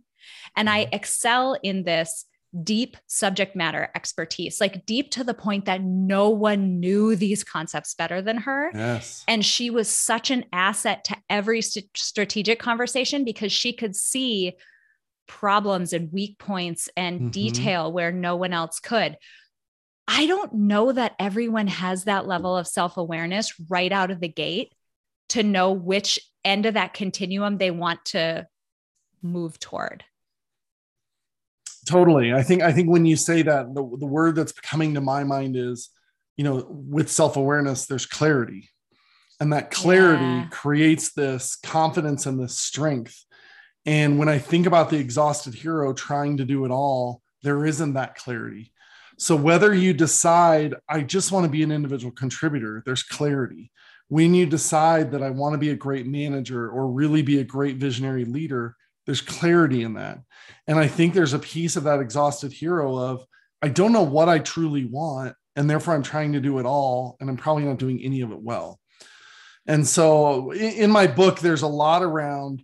And 0.55 0.69
I 0.69 0.85
mm-hmm. 0.85 0.95
excel 0.95 1.57
in 1.61 1.83
this 1.83 2.25
deep 2.63 2.97
subject 3.07 3.55
matter 3.55 3.89
expertise, 3.95 4.61
like 4.61 4.85
deep 4.85 5.11
to 5.11 5.23
the 5.23 5.33
point 5.33 5.65
that 5.65 5.81
no 5.81 6.29
one 6.29 6.79
knew 6.79 7.15
these 7.15 7.43
concepts 7.43 7.93
better 7.95 8.21
than 8.21 8.37
her. 8.37 8.71
Yes. 8.73 9.23
And 9.27 9.43
she 9.43 9.69
was 9.69 9.89
such 9.89 10.31
an 10.31 10.45
asset 10.53 11.03
to 11.05 11.17
every 11.29 11.61
st- 11.61 11.89
strategic 11.95 12.59
conversation 12.59 13.25
because 13.25 13.51
she 13.51 13.73
could 13.73 13.95
see 13.95 14.53
problems 15.27 15.93
and 15.93 16.11
weak 16.11 16.37
points 16.37 16.89
and 16.95 17.19
mm-hmm. 17.19 17.29
detail 17.29 17.91
where 17.91 18.11
no 18.11 18.35
one 18.35 18.53
else 18.53 18.79
could. 18.79 19.17
I 20.07 20.27
don't 20.27 20.53
know 20.53 20.91
that 20.91 21.15
everyone 21.19 21.67
has 21.67 22.03
that 22.03 22.27
level 22.27 22.55
of 22.55 22.67
self 22.67 22.97
awareness 22.97 23.53
right 23.69 23.91
out 23.91 24.11
of 24.11 24.19
the 24.19 24.27
gate 24.27 24.71
to 25.29 25.41
know 25.41 25.71
which 25.71 26.19
end 26.43 26.67
of 26.67 26.75
that 26.75 26.93
continuum 26.93 27.57
they 27.57 27.71
want 27.71 28.05
to 28.05 28.47
move 29.23 29.59
toward 29.59 30.03
totally. 31.85 32.33
I 32.33 32.43
think 32.43 32.61
i 32.61 32.71
think 32.71 32.89
when 32.89 33.05
you 33.05 33.15
say 33.15 33.41
that 33.41 33.73
the, 33.73 33.97
the 33.99 34.05
word 34.05 34.35
that's 34.35 34.51
coming 34.51 34.93
to 34.95 35.01
my 35.01 35.23
mind 35.23 35.55
is 35.55 35.89
you 36.37 36.43
know 36.43 36.65
with 36.69 37.09
self-awareness 37.09 37.85
there's 37.85 38.05
clarity. 38.05 38.69
And 39.39 39.51
that 39.51 39.69
clarity 39.69 40.23
yeah. 40.23 40.47
creates 40.49 41.11
this 41.11 41.57
confidence 41.57 42.25
and 42.25 42.39
this 42.39 42.57
strength. 42.57 43.25
And 43.85 44.17
when 44.17 44.29
i 44.29 44.37
think 44.37 44.65
about 44.65 44.89
the 44.89 44.97
exhausted 44.97 45.53
hero 45.53 45.93
trying 45.93 46.37
to 46.37 46.45
do 46.45 46.65
it 46.65 46.71
all 46.71 47.21
there 47.43 47.65
isn't 47.65 47.93
that 47.93 48.15
clarity. 48.15 48.71
So 49.17 49.35
whether 49.35 49.73
you 49.73 49.93
decide 49.93 50.75
i 50.89 51.01
just 51.01 51.31
want 51.31 51.45
to 51.45 51.51
be 51.51 51.63
an 51.63 51.71
individual 51.71 52.11
contributor 52.11 52.81
there's 52.85 53.03
clarity. 53.03 53.71
When 54.07 54.35
you 54.35 54.45
decide 54.45 55.11
that 55.11 55.23
I 55.23 55.31
want 55.31 55.53
to 55.53 55.57
be 55.57 55.71
a 55.71 55.75
great 55.75 56.05
manager 56.05 56.69
or 56.69 56.87
really 56.87 57.23
be 57.23 57.39
a 57.39 57.43
great 57.43 57.77
visionary 57.77 58.23
leader, 58.23 58.75
there's 59.05 59.21
clarity 59.21 59.83
in 59.83 59.93
that. 59.93 60.19
And 60.67 60.79
I 60.79 60.87
think 60.87 61.13
there's 61.13 61.33
a 61.33 61.39
piece 61.39 61.75
of 61.75 61.83
that 61.83 61.99
exhausted 61.99 62.51
hero 62.51 62.97
of, 62.97 63.25
I 63.61 63.69
don't 63.69 63.93
know 63.93 64.03
what 64.03 64.29
I 64.29 64.39
truly 64.39 64.85
want. 64.85 65.35
And 65.55 65.69
therefore, 65.69 65.93
I'm 65.93 66.03
trying 66.03 66.33
to 66.33 66.41
do 66.41 66.59
it 66.59 66.65
all. 66.65 67.17
And 67.19 67.29
I'm 67.29 67.37
probably 67.37 67.63
not 67.63 67.79
doing 67.79 68.01
any 68.01 68.21
of 68.21 68.31
it 68.31 68.41
well. 68.41 68.79
And 69.67 69.87
so 69.87 70.51
in 70.51 70.91
my 70.91 71.07
book, 71.07 71.39
there's 71.39 71.63
a 71.63 71.67
lot 71.67 72.03
around, 72.03 72.63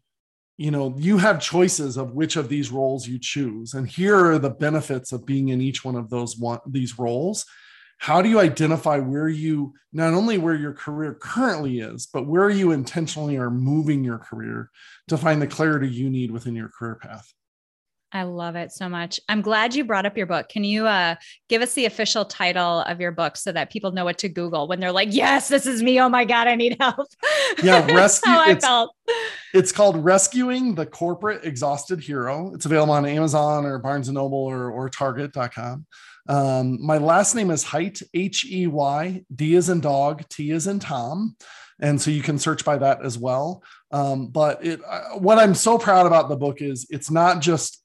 you 0.58 0.70
know, 0.70 0.94
you 0.98 1.18
have 1.18 1.42
choices 1.42 1.98
of 1.98 2.14
which 2.14 2.36
of 2.36 2.50
these 2.50 2.72
roles 2.72 3.08
you 3.08 3.18
choose. 3.20 3.74
And 3.74 3.88
here 3.88 4.32
are 4.32 4.40
the 4.40 4.50
benefits 4.50 5.12
of 5.12 5.26
being 5.26 5.50
in 5.50 5.62
each 5.62 5.84
one 5.84 5.96
of 5.96 6.10
those 6.10 6.38
one, 6.38 6.60
these 6.68 7.00
roles 7.00 7.46
how 8.02 8.20
do 8.20 8.28
you 8.28 8.40
identify 8.40 8.98
where 8.98 9.30
you 9.30 9.76
not 9.94 10.16
only 10.16 10.40
where 10.40 10.56
your 10.56 10.74
career 10.74 11.14
currently 11.14 11.80
is 11.80 12.08
but 12.08 12.26
where 12.26 12.50
you 12.50 12.72
intentionally 12.72 13.38
are 13.38 13.52
moving 13.52 14.04
your 14.04 14.18
career 14.18 14.72
to 15.08 15.18
find 15.18 15.40
the 15.42 15.48
clarity 15.48 15.88
you 15.88 16.10
need 16.10 16.32
within 16.32 16.56
your 16.56 16.70
career 16.70 16.96
path 16.96 17.32
I 18.14 18.24
love 18.24 18.58
it 18.58 18.74
so 18.74 18.90
much. 18.90 19.22
I'm 19.30 19.42
glad 19.42 19.74
you 19.74 19.86
brought 19.86 20.06
up 20.06 20.18
your 20.18 20.26
book. 20.26 20.50
Can 20.50 20.66
you 20.66 20.86
uh, 20.86 21.16
give 21.48 21.62
us 21.62 21.76
the 21.76 21.86
official 21.86 22.26
title 22.26 22.82
of 22.82 23.00
your 23.00 23.14
book 23.14 23.38
so 23.38 23.54
that 23.54 23.72
people 23.72 23.94
know 23.94 24.04
what 24.04 24.18
to 24.18 24.28
Google 24.28 24.68
when 24.68 24.82
they're 24.82 24.92
like, 24.92 25.14
"Yes, 25.14 25.48
this 25.48 25.66
is 25.66 25.82
me. 25.82 25.98
Oh 25.98 26.10
my 26.10 26.26
god, 26.26 26.50
I 26.50 26.56
need 26.56 26.76
help." 26.78 27.08
Yeah, 27.64 27.86
rescue. 27.94 28.34
it's, 28.48 28.68
it's 29.54 29.72
called 29.72 30.04
"Rescuing 30.04 30.76
the 30.76 30.86
Corporate 30.86 31.46
Exhausted 31.46 32.02
Hero." 32.02 32.54
It's 32.54 32.66
available 32.66 32.94
on 32.94 33.06
Amazon 33.06 33.66
or 33.66 33.78
Barnes 33.78 34.10
and 34.10 34.16
Noble 34.16 34.40
or 34.40 34.70
or 34.70 34.90
Target.com. 34.90 35.86
Um, 36.28 36.84
my 36.86 36.98
last 36.98 37.36
name 37.36 37.52
is 37.52 37.66
Heydt, 37.66 38.04
H 38.14 38.46
E 38.46 38.68
Y, 38.68 39.24
D 39.34 39.56
is 39.56 39.70
in 39.70 39.82
dog, 39.82 40.28
T 40.30 40.52
is 40.52 40.68
in 40.68 40.80
Tom. 40.80 41.36
And 41.80 42.00
so 42.00 42.12
you 42.12 42.22
can 42.22 42.38
search 42.38 42.64
by 42.64 42.78
that 42.78 43.04
as 43.04 43.18
well. 43.18 43.64
Um, 43.92 44.28
but 44.28 44.64
it, 44.64 44.82
uh, 44.88 45.18
what 45.18 45.40
I'm 45.40 45.56
so 45.56 45.78
proud 45.78 46.06
about 46.06 46.30
the 46.30 46.36
book 46.36 46.62
is 46.62 46.86
it's 46.90 47.10
not 47.10 47.42
just 47.42 47.84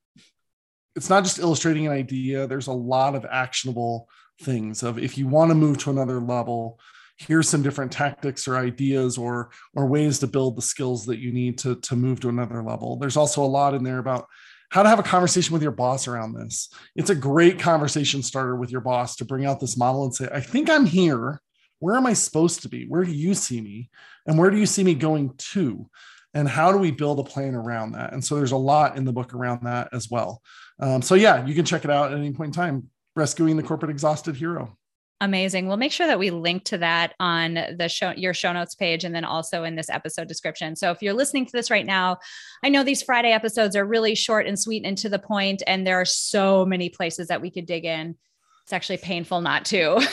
it's 0.94 1.10
not 1.10 1.24
just 1.24 1.38
illustrating 1.38 1.86
an 1.86 1.92
idea. 1.92 2.46
There's 2.46 2.68
a 2.68 2.72
lot 2.72 3.14
of 3.14 3.26
actionable 3.30 4.08
things 4.42 4.82
of 4.82 4.98
if 4.98 5.18
you 5.18 5.26
want 5.26 5.50
to 5.50 5.54
move 5.54 5.78
to 5.78 5.90
another 5.90 6.20
level, 6.20 6.78
here's 7.18 7.48
some 7.48 7.62
different 7.62 7.92
tactics 7.92 8.46
or 8.46 8.56
ideas 8.56 9.16
or 9.18 9.50
or 9.74 9.86
ways 9.86 10.18
to 10.18 10.26
build 10.26 10.56
the 10.56 10.62
skills 10.62 11.06
that 11.06 11.18
you 11.18 11.32
need 11.32 11.58
to 11.58 11.76
to 11.76 11.96
move 11.96 12.20
to 12.20 12.28
another 12.28 12.62
level. 12.62 12.96
There's 12.96 13.16
also 13.16 13.42
a 13.42 13.46
lot 13.46 13.74
in 13.74 13.82
there 13.82 13.98
about 13.98 14.26
how 14.70 14.82
to 14.82 14.88
have 14.88 14.98
a 14.98 15.04
conversation 15.04 15.52
with 15.52 15.62
your 15.62 15.72
boss 15.72 16.08
around 16.08 16.34
this. 16.34 16.68
It's 16.94 17.10
a 17.10 17.14
great 17.14 17.58
conversation 17.58 18.22
starter 18.22 18.56
with 18.56 18.70
your 18.70 18.80
boss 18.80 19.16
to 19.16 19.24
bring 19.24 19.46
out 19.46 19.60
this 19.60 19.76
model 19.76 20.04
and 20.04 20.14
say, 20.14 20.28
I 20.32 20.40
think 20.40 20.68
I'm 20.68 20.86
here. 20.86 21.40
Where 21.78 21.96
am 21.96 22.06
I 22.06 22.14
supposed 22.14 22.62
to 22.62 22.68
be? 22.68 22.86
Where 22.86 23.04
do 23.04 23.12
you 23.12 23.34
see 23.34 23.60
me? 23.60 23.90
And 24.26 24.38
where 24.38 24.50
do 24.50 24.56
you 24.56 24.66
see 24.66 24.82
me 24.82 24.94
going 24.94 25.34
to? 25.52 25.88
And 26.34 26.48
how 26.48 26.72
do 26.72 26.78
we 26.78 26.90
build 26.90 27.18
a 27.18 27.24
plan 27.24 27.54
around 27.54 27.92
that? 27.92 28.12
And 28.12 28.24
so 28.24 28.34
there's 28.34 28.52
a 28.52 28.56
lot 28.56 28.96
in 28.96 29.04
the 29.04 29.12
book 29.12 29.34
around 29.34 29.62
that 29.64 29.88
as 29.92 30.10
well. 30.10 30.42
Um, 30.80 31.00
so, 31.00 31.14
yeah, 31.14 31.46
you 31.46 31.54
can 31.54 31.64
check 31.64 31.84
it 31.84 31.90
out 31.90 32.12
at 32.12 32.18
any 32.18 32.32
point 32.32 32.48
in 32.48 32.52
time. 32.52 32.90
Rescuing 33.14 33.56
the 33.56 33.62
Corporate 33.62 33.90
Exhausted 33.90 34.36
Hero. 34.36 34.76
Amazing. 35.22 35.66
We'll 35.66 35.78
make 35.78 35.92
sure 35.92 36.06
that 36.06 36.18
we 36.18 36.30
link 36.30 36.64
to 36.64 36.78
that 36.78 37.14
on 37.18 37.54
the 37.54 37.88
show, 37.88 38.10
your 38.10 38.34
show 38.34 38.52
notes 38.52 38.74
page, 38.74 39.02
and 39.02 39.14
then 39.14 39.24
also 39.24 39.64
in 39.64 39.74
this 39.74 39.88
episode 39.88 40.28
description. 40.28 40.76
So 40.76 40.90
if 40.90 41.00
you're 41.00 41.14
listening 41.14 41.46
to 41.46 41.52
this 41.52 41.70
right 41.70 41.86
now, 41.86 42.18
I 42.62 42.68
know 42.68 42.84
these 42.84 43.02
Friday 43.02 43.32
episodes 43.32 43.76
are 43.76 43.86
really 43.86 44.14
short 44.14 44.46
and 44.46 44.58
sweet 44.58 44.84
and 44.84 44.98
to 44.98 45.08
the 45.08 45.18
point, 45.18 45.62
and 45.66 45.86
there 45.86 45.98
are 45.98 46.04
so 46.04 46.66
many 46.66 46.90
places 46.90 47.28
that 47.28 47.40
we 47.40 47.50
could 47.50 47.64
dig 47.64 47.86
in. 47.86 48.16
It's 48.64 48.74
actually 48.74 48.98
painful 48.98 49.40
not 49.40 49.64
to. 49.66 50.06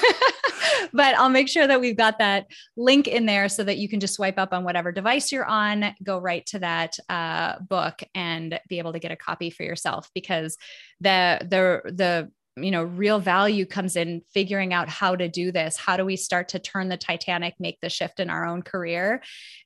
but 0.93 1.15
I'll 1.15 1.29
make 1.29 1.49
sure 1.49 1.67
that 1.67 1.81
we've 1.81 1.97
got 1.97 2.19
that 2.19 2.45
link 2.77 3.09
in 3.09 3.25
there 3.25 3.49
so 3.49 3.63
that 3.65 3.79
you 3.79 3.89
can 3.89 3.99
just 3.99 4.13
swipe 4.13 4.37
up 4.37 4.53
on 4.53 4.63
whatever 4.63 4.93
device 4.93 5.33
you're 5.33 5.45
on, 5.45 5.95
go 6.01 6.17
right 6.17 6.45
to 6.45 6.59
that 6.59 6.95
uh, 7.09 7.59
book, 7.59 8.01
and 8.15 8.57
be 8.69 8.77
able 8.77 8.93
to 8.93 8.99
get 8.99 9.11
a 9.11 9.17
copy 9.17 9.49
for 9.49 9.63
yourself. 9.63 10.09
Because 10.13 10.55
the 11.01 11.39
the 11.41 11.91
the 11.91 12.31
you 12.55 12.71
know 12.71 12.83
real 12.83 13.19
value 13.19 13.65
comes 13.65 13.95
in 13.95 14.21
figuring 14.33 14.73
out 14.73 14.89
how 14.89 15.15
to 15.15 15.27
do 15.27 15.51
this. 15.51 15.77
How 15.77 15.97
do 15.97 16.05
we 16.05 16.15
start 16.15 16.49
to 16.49 16.59
turn 16.59 16.89
the 16.89 16.97
titanic 16.97 17.55
make 17.59 17.79
the 17.81 17.89
shift 17.89 18.19
in 18.19 18.29
our 18.29 18.45
own 18.45 18.61
career? 18.61 19.21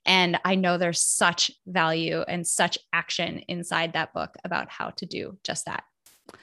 And 0.06 0.40
i 0.46 0.56
know 0.56 0.78
there's 0.78 1.02
such 1.02 1.52
value 1.66 2.22
and 2.22 2.48
such 2.48 2.78
action 2.94 3.40
inside 3.48 3.94
that 3.94 4.14
book 4.14 4.36
about 4.44 4.70
how 4.70 4.92
to 4.92 5.06
do 5.06 5.38
just 5.44 5.66
that. 5.66 5.84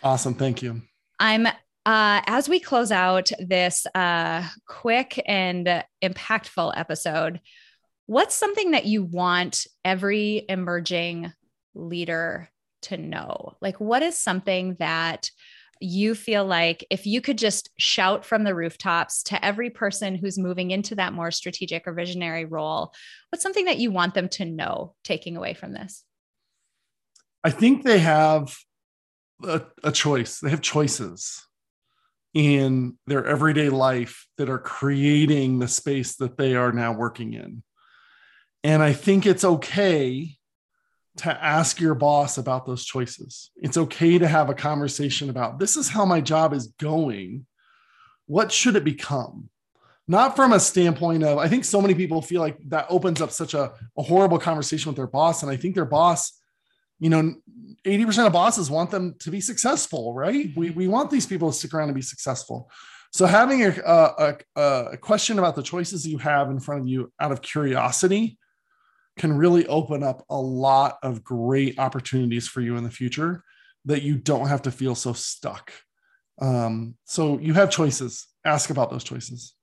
Awesome. 0.03 0.35
Thank 0.35 0.63
you. 0.63 0.83
I'm 1.19 1.47
uh, 1.87 2.23
as 2.27 2.49
we 2.49 2.61
close 2.61 2.91
out 2.91 3.31
this 3.39 3.87
uh, 3.95 4.49
quick 4.67 5.23
and 5.27 5.85
impactful 6.03 6.73
episode 6.77 7.41
what's 8.07 8.35
something 8.35 8.73
that 8.73 8.87
you 8.87 9.03
want 9.03 9.67
every 9.85 10.45
emerging 10.49 11.33
leader 11.75 12.51
to 12.83 12.97
know? 12.97 13.55
Like 13.61 13.81
what 13.81 14.03
is 14.03 14.19
something 14.19 14.77
that 14.79 15.31
you 15.81 16.15
feel 16.15 16.45
like 16.45 16.87
if 16.91 17.07
you 17.07 17.21
could 17.21 17.39
just 17.39 17.71
shout 17.79 18.25
from 18.25 18.45
the 18.45 18.55
rooftops 18.55 19.23
to 19.25 19.45
every 19.45 19.71
person 19.71 20.15
who's 20.15 20.39
moving 20.39 20.71
into 20.71 20.95
that 20.95 21.13
more 21.13 21.31
strategic 21.31 21.87
or 21.87 21.93
visionary 21.93 22.45
role, 22.45 22.93
what's 23.31 23.43
something 23.43 23.67
that 23.67 23.79
you 23.79 23.91
want 23.91 24.15
them 24.15 24.29
to 24.31 24.45
know 24.45 24.95
taking 25.05 25.37
away 25.37 25.55
from 25.55 25.73
this? 25.73 26.05
I 27.43 27.51
think 27.51 27.83
they 27.83 27.99
have 27.99 28.57
a, 29.43 29.63
a 29.83 29.93
choice. 29.93 30.41
They 30.41 30.51
have 30.51 30.63
choices 30.63 31.47
in 32.33 32.99
their 33.07 33.25
everyday 33.25 33.69
life 33.69 34.27
that 34.39 34.51
are 34.51 34.59
creating 34.59 35.59
the 35.59 35.69
space 35.69 36.17
that 36.17 36.37
they 36.37 36.55
are 36.55 36.73
now 36.73 36.93
working 36.93 37.35
in. 37.35 37.63
And 38.65 38.83
I 38.83 38.93
think 38.93 39.27
it's 39.27 39.45
okay 39.45 40.37
to 41.17 41.45
ask 41.45 41.81
your 41.81 41.95
boss 41.95 42.39
about 42.39 42.67
those 42.67 42.85
choices. 42.85 43.51
It's 43.57 43.77
okay 43.77 44.19
to 44.19 44.27
have 44.27 44.51
a 44.51 44.55
conversation 44.55 45.31
about 45.31 45.59
this 45.59 45.77
is 45.77 45.89
how 45.89 46.05
my 46.05 46.21
job 46.21 46.53
is 46.53 46.69
going. 46.79 47.47
What 48.27 48.51
should 48.51 48.77
it 48.77 48.85
become? 48.85 49.49
Not 50.09 50.37
from 50.37 50.53
a 50.53 50.61
standpoint 50.61 51.23
of, 51.23 51.39
I 51.39 51.49
think 51.49 51.65
so 51.65 51.81
many 51.81 51.95
people 51.95 52.21
feel 52.21 52.41
like 52.41 52.59
that 52.69 52.87
opens 52.91 53.23
up 53.23 53.31
such 53.31 53.55
a, 53.55 53.73
a 53.97 54.03
horrible 54.03 54.39
conversation 54.39 54.91
with 54.91 54.97
their 54.97 55.07
boss. 55.07 55.43
And 55.43 55.51
I 55.51 55.57
think 55.57 55.75
their 55.75 55.85
boss, 55.85 56.39
you 56.99 57.11
know, 57.11 57.35
80% 57.87 58.27
of 58.27 58.33
bosses 58.33 58.71
want 58.71 58.91
them 58.91 59.15
to 59.21 59.31
be 59.31 59.41
successful, 59.41 60.15
right? 60.15 60.51
We, 60.57 60.71
we 60.71 60.89
want 60.89 61.11
these 61.11 61.27
people 61.27 61.51
to 61.51 61.57
stick 61.57 61.73
around 61.73 61.89
and 61.89 61.95
be 61.95 62.03
successful. 62.03 62.71
So 63.13 63.27
having 63.27 63.65
a, 63.65 63.71
a, 63.87 64.37
a 64.57 64.97
question 64.97 65.39
about 65.39 65.55
the 65.55 65.63
choices 65.63 66.07
you 66.07 66.19
have 66.19 66.51
in 66.51 66.59
front 66.59 66.83
of 66.83 66.89
you 66.89 67.13
out 67.21 67.31
of 67.31 67.41
curiosity 67.41 68.39
can 69.17 69.37
really 69.37 69.67
open 69.67 70.03
up 70.03 70.25
a 70.29 70.41
lot 70.41 70.99
of 71.03 71.23
great 71.23 71.79
opportunities 71.79 72.49
for 72.49 72.61
you 72.61 72.77
in 72.77 72.85
the 72.85 72.91
future 72.91 73.43
that 73.85 74.03
you 74.03 74.17
don't 74.17 74.49
have 74.49 74.63
to 74.63 74.71
feel 74.71 74.95
so 74.95 75.13
stuck. 75.13 75.73
Um, 76.41 76.97
so 77.05 77.39
you 77.39 77.55
have 77.55 77.71
choices. 77.71 78.27
Ask 78.45 78.71
about 78.71 78.91
those 78.91 79.05
choices. 79.05 79.54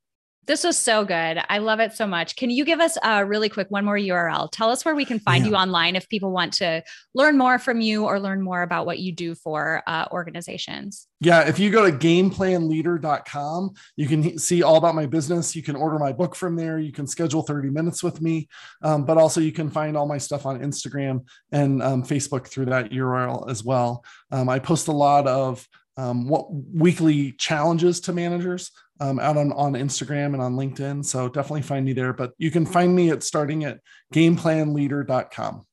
This 0.48 0.64
was 0.64 0.76
so 0.76 1.06
good. 1.06 1.40
I 1.50 1.60
love 1.60 1.80
it 1.80 1.94
so 1.94 2.08
much. 2.08 2.36
Can 2.36 2.50
you 2.50 2.66
give 2.66 2.80
us 2.80 2.98
a 3.04 3.24
really 3.24 3.48
quick 3.48 3.68
one 3.70 3.86
more 3.86 3.98
URL? 3.98 4.50
Tell 4.52 4.70
us 4.70 4.84
where 4.84 4.96
we 4.96 5.06
can 5.06 5.20
find 5.20 5.46
yeah. 5.46 5.52
you 5.52 5.56
online 5.56 5.96
if 5.96 6.10
people 6.10 6.32
want 6.32 6.54
to 6.54 6.82
learn 7.14 7.38
more 7.38 7.60
from 7.60 7.80
you 7.80 8.06
or 8.06 8.20
learn 8.20 8.42
more 8.42 8.64
about 8.64 8.88
what 8.88 8.98
you 8.98 9.12
do 9.12 9.36
for 9.36 9.84
uh, 9.86 10.08
organizations. 10.12 11.08
Yeah, 11.20 11.48
if 11.48 11.60
you 11.60 11.70
go 11.70 11.86
to 11.86 11.96
gameplanleader.com, 11.96 13.72
you 13.96 14.08
can 14.08 14.40
see 14.40 14.64
all 14.64 14.78
about 14.78 14.96
my 14.96 15.06
business. 15.06 15.56
You 15.56 15.62
can 15.62 15.76
order 15.76 16.00
my 16.00 16.12
book 16.12 16.36
from 16.36 16.56
there. 16.56 16.80
You 16.80 16.92
can 16.92 17.06
schedule 17.06 17.44
30 17.44 17.70
minutes 17.70 18.02
with 18.02 18.20
me, 18.20 18.50
um, 18.82 19.06
but 19.06 19.20
also 19.20 19.42
you 19.42 19.52
can 19.52 19.70
find 19.70 19.96
all 19.96 20.08
my 20.08 20.18
stuff 20.18 20.48
on 20.48 20.60
Instagram 20.62 21.24
and 21.52 21.84
um, 21.84 22.04
Facebook 22.04 22.48
through 22.48 22.66
that 22.66 22.90
URL 22.90 23.48
as 23.48 23.64
well. 23.64 24.04
Um, 24.32 24.50
I 24.50 24.58
post 24.58 24.88
a 24.88 24.92
lot 24.92 25.28
of 25.28 25.68
um, 25.98 26.28
what 26.28 26.48
weekly 26.52 27.34
challenges 27.34 28.00
to 28.02 28.14
managers 28.14 28.72
um, 29.02 29.20
out 29.20 29.36
on, 29.36 29.52
on 29.54 29.74
Instagram 29.74 30.34
and 30.34 30.42
on 30.42 30.56
LinkedIn. 30.56 31.04
So 31.04 31.28
definitely 31.28 31.64
find 31.64 31.84
me 31.84 31.94
there. 31.94 32.14
But 32.14 32.32
you 32.38 32.52
can 32.52 32.66
find 32.66 32.96
me 32.96 33.10
at 33.10 33.24
starting 33.24 33.66
at 33.66 33.80
gameplanleader.com. 34.14 35.66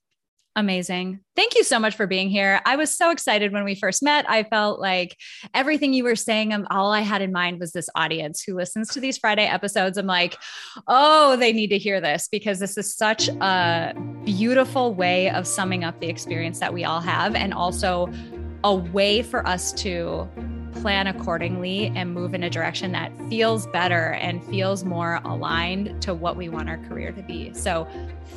Amazing. 0.57 1.21
Thank 1.37 1.55
you 1.55 1.63
so 1.63 1.79
much 1.79 1.95
for 1.95 2.09
being 2.09 2.31
here. 2.31 2.61
I 2.67 2.75
was 2.75 2.91
so 2.91 3.13
excited 3.13 3.53
when 3.53 3.63
we 3.63 3.77
first 3.77 4.03
met. 4.03 4.29
I 4.29 4.43
felt 4.43 4.81
like 4.81 5.17
everything 5.55 5.93
you 5.93 6.03
were 6.03 6.17
saying, 6.17 6.53
um, 6.53 6.67
all 6.69 6.91
I 6.91 7.03
had 7.03 7.23
in 7.23 7.31
mind 7.31 7.61
was 7.61 7.71
this 7.71 7.89
audience 7.95 8.43
who 8.43 8.57
listens 8.57 8.89
to 8.89 9.01
these 9.01 9.19
Friday 9.19 9.47
episodes. 9.47 9.99
I'm 9.99 10.07
like, 10.07 10.37
oh, 10.89 11.37
they 11.37 11.53
need 11.53 11.69
to 11.69 11.79
hear 11.79 12.01
this 12.01 12.27
because 12.27 12.59
this 12.59 12.77
is 12.77 12.97
such 12.97 13.29
a 13.29 13.95
beautiful 14.25 14.95
way 14.95 15.31
of 15.31 15.47
summing 15.47 15.85
up 15.85 16.01
the 16.01 16.09
experience 16.09 16.59
that 16.59 16.75
we 16.75 16.85
all 16.85 17.01
have 17.01 17.37
and 17.37 17.55
also 17.55 18.11
a 18.65 18.75
way 18.75 19.23
for 19.23 19.47
us 19.47 19.71
to 19.75 20.29
plan 20.81 21.07
accordingly 21.07 21.93
and 21.95 22.13
move 22.13 22.35
in 22.35 22.43
a 22.43 22.51
direction 22.51 22.93
that 22.93 23.13
feels 23.29 23.67
better 23.69 24.13
and 24.13 24.45
feels 24.45 24.85
more 24.85 25.21
aligned 25.25 26.01
to 26.03 26.15
what 26.15 26.37
we 26.37 26.49
want 26.49 26.69
our 26.69 26.79
career 26.79 27.13
to 27.13 27.23
be. 27.23 27.53
So, 27.55 27.87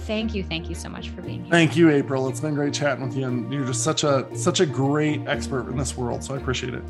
thank 0.05 0.33
you, 0.33 0.43
thank 0.43 0.69
you 0.69 0.75
so 0.75 0.89
much 0.89 1.09
for 1.09 1.21
being 1.21 1.43
here. 1.43 1.51
Thank 1.51 1.75
you, 1.75 1.89
April. 1.89 2.27
It's 2.27 2.39
been 2.39 2.55
great 2.55 2.73
chatting 2.73 3.05
with 3.05 3.15
you, 3.15 3.27
and 3.27 3.51
you're 3.51 3.65
just 3.65 3.83
such 3.83 4.03
a 4.03 4.27
such 4.35 4.59
a 4.59 4.65
great 4.65 5.21
expert 5.27 5.69
in 5.69 5.77
this 5.77 5.95
world. 5.97 6.23
So 6.23 6.33
I 6.33 6.37
appreciate 6.37 6.73
it. 6.73 6.83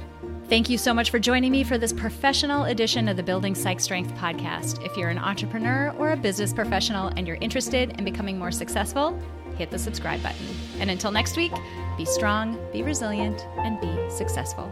Thank 0.51 0.69
you 0.69 0.77
so 0.77 0.93
much 0.93 1.11
for 1.11 1.19
joining 1.19 1.49
me 1.49 1.63
for 1.63 1.77
this 1.77 1.93
professional 1.93 2.65
edition 2.65 3.07
of 3.07 3.15
the 3.15 3.23
Building 3.23 3.55
Psych 3.55 3.79
Strength 3.79 4.13
podcast. 4.15 4.85
If 4.85 4.97
you're 4.97 5.09
an 5.09 5.17
entrepreneur 5.17 5.95
or 5.97 6.11
a 6.11 6.17
business 6.17 6.51
professional 6.51 7.07
and 7.15 7.25
you're 7.25 7.37
interested 7.39 7.97
in 7.97 8.03
becoming 8.03 8.37
more 8.37 8.51
successful, 8.51 9.17
hit 9.55 9.71
the 9.71 9.79
subscribe 9.79 10.21
button. 10.21 10.45
And 10.79 10.89
until 10.89 11.11
next 11.11 11.37
week, 11.37 11.53
be 11.97 12.03
strong, 12.05 12.59
be 12.73 12.83
resilient, 12.83 13.47
and 13.59 13.79
be 13.79 14.09
successful. 14.09 14.71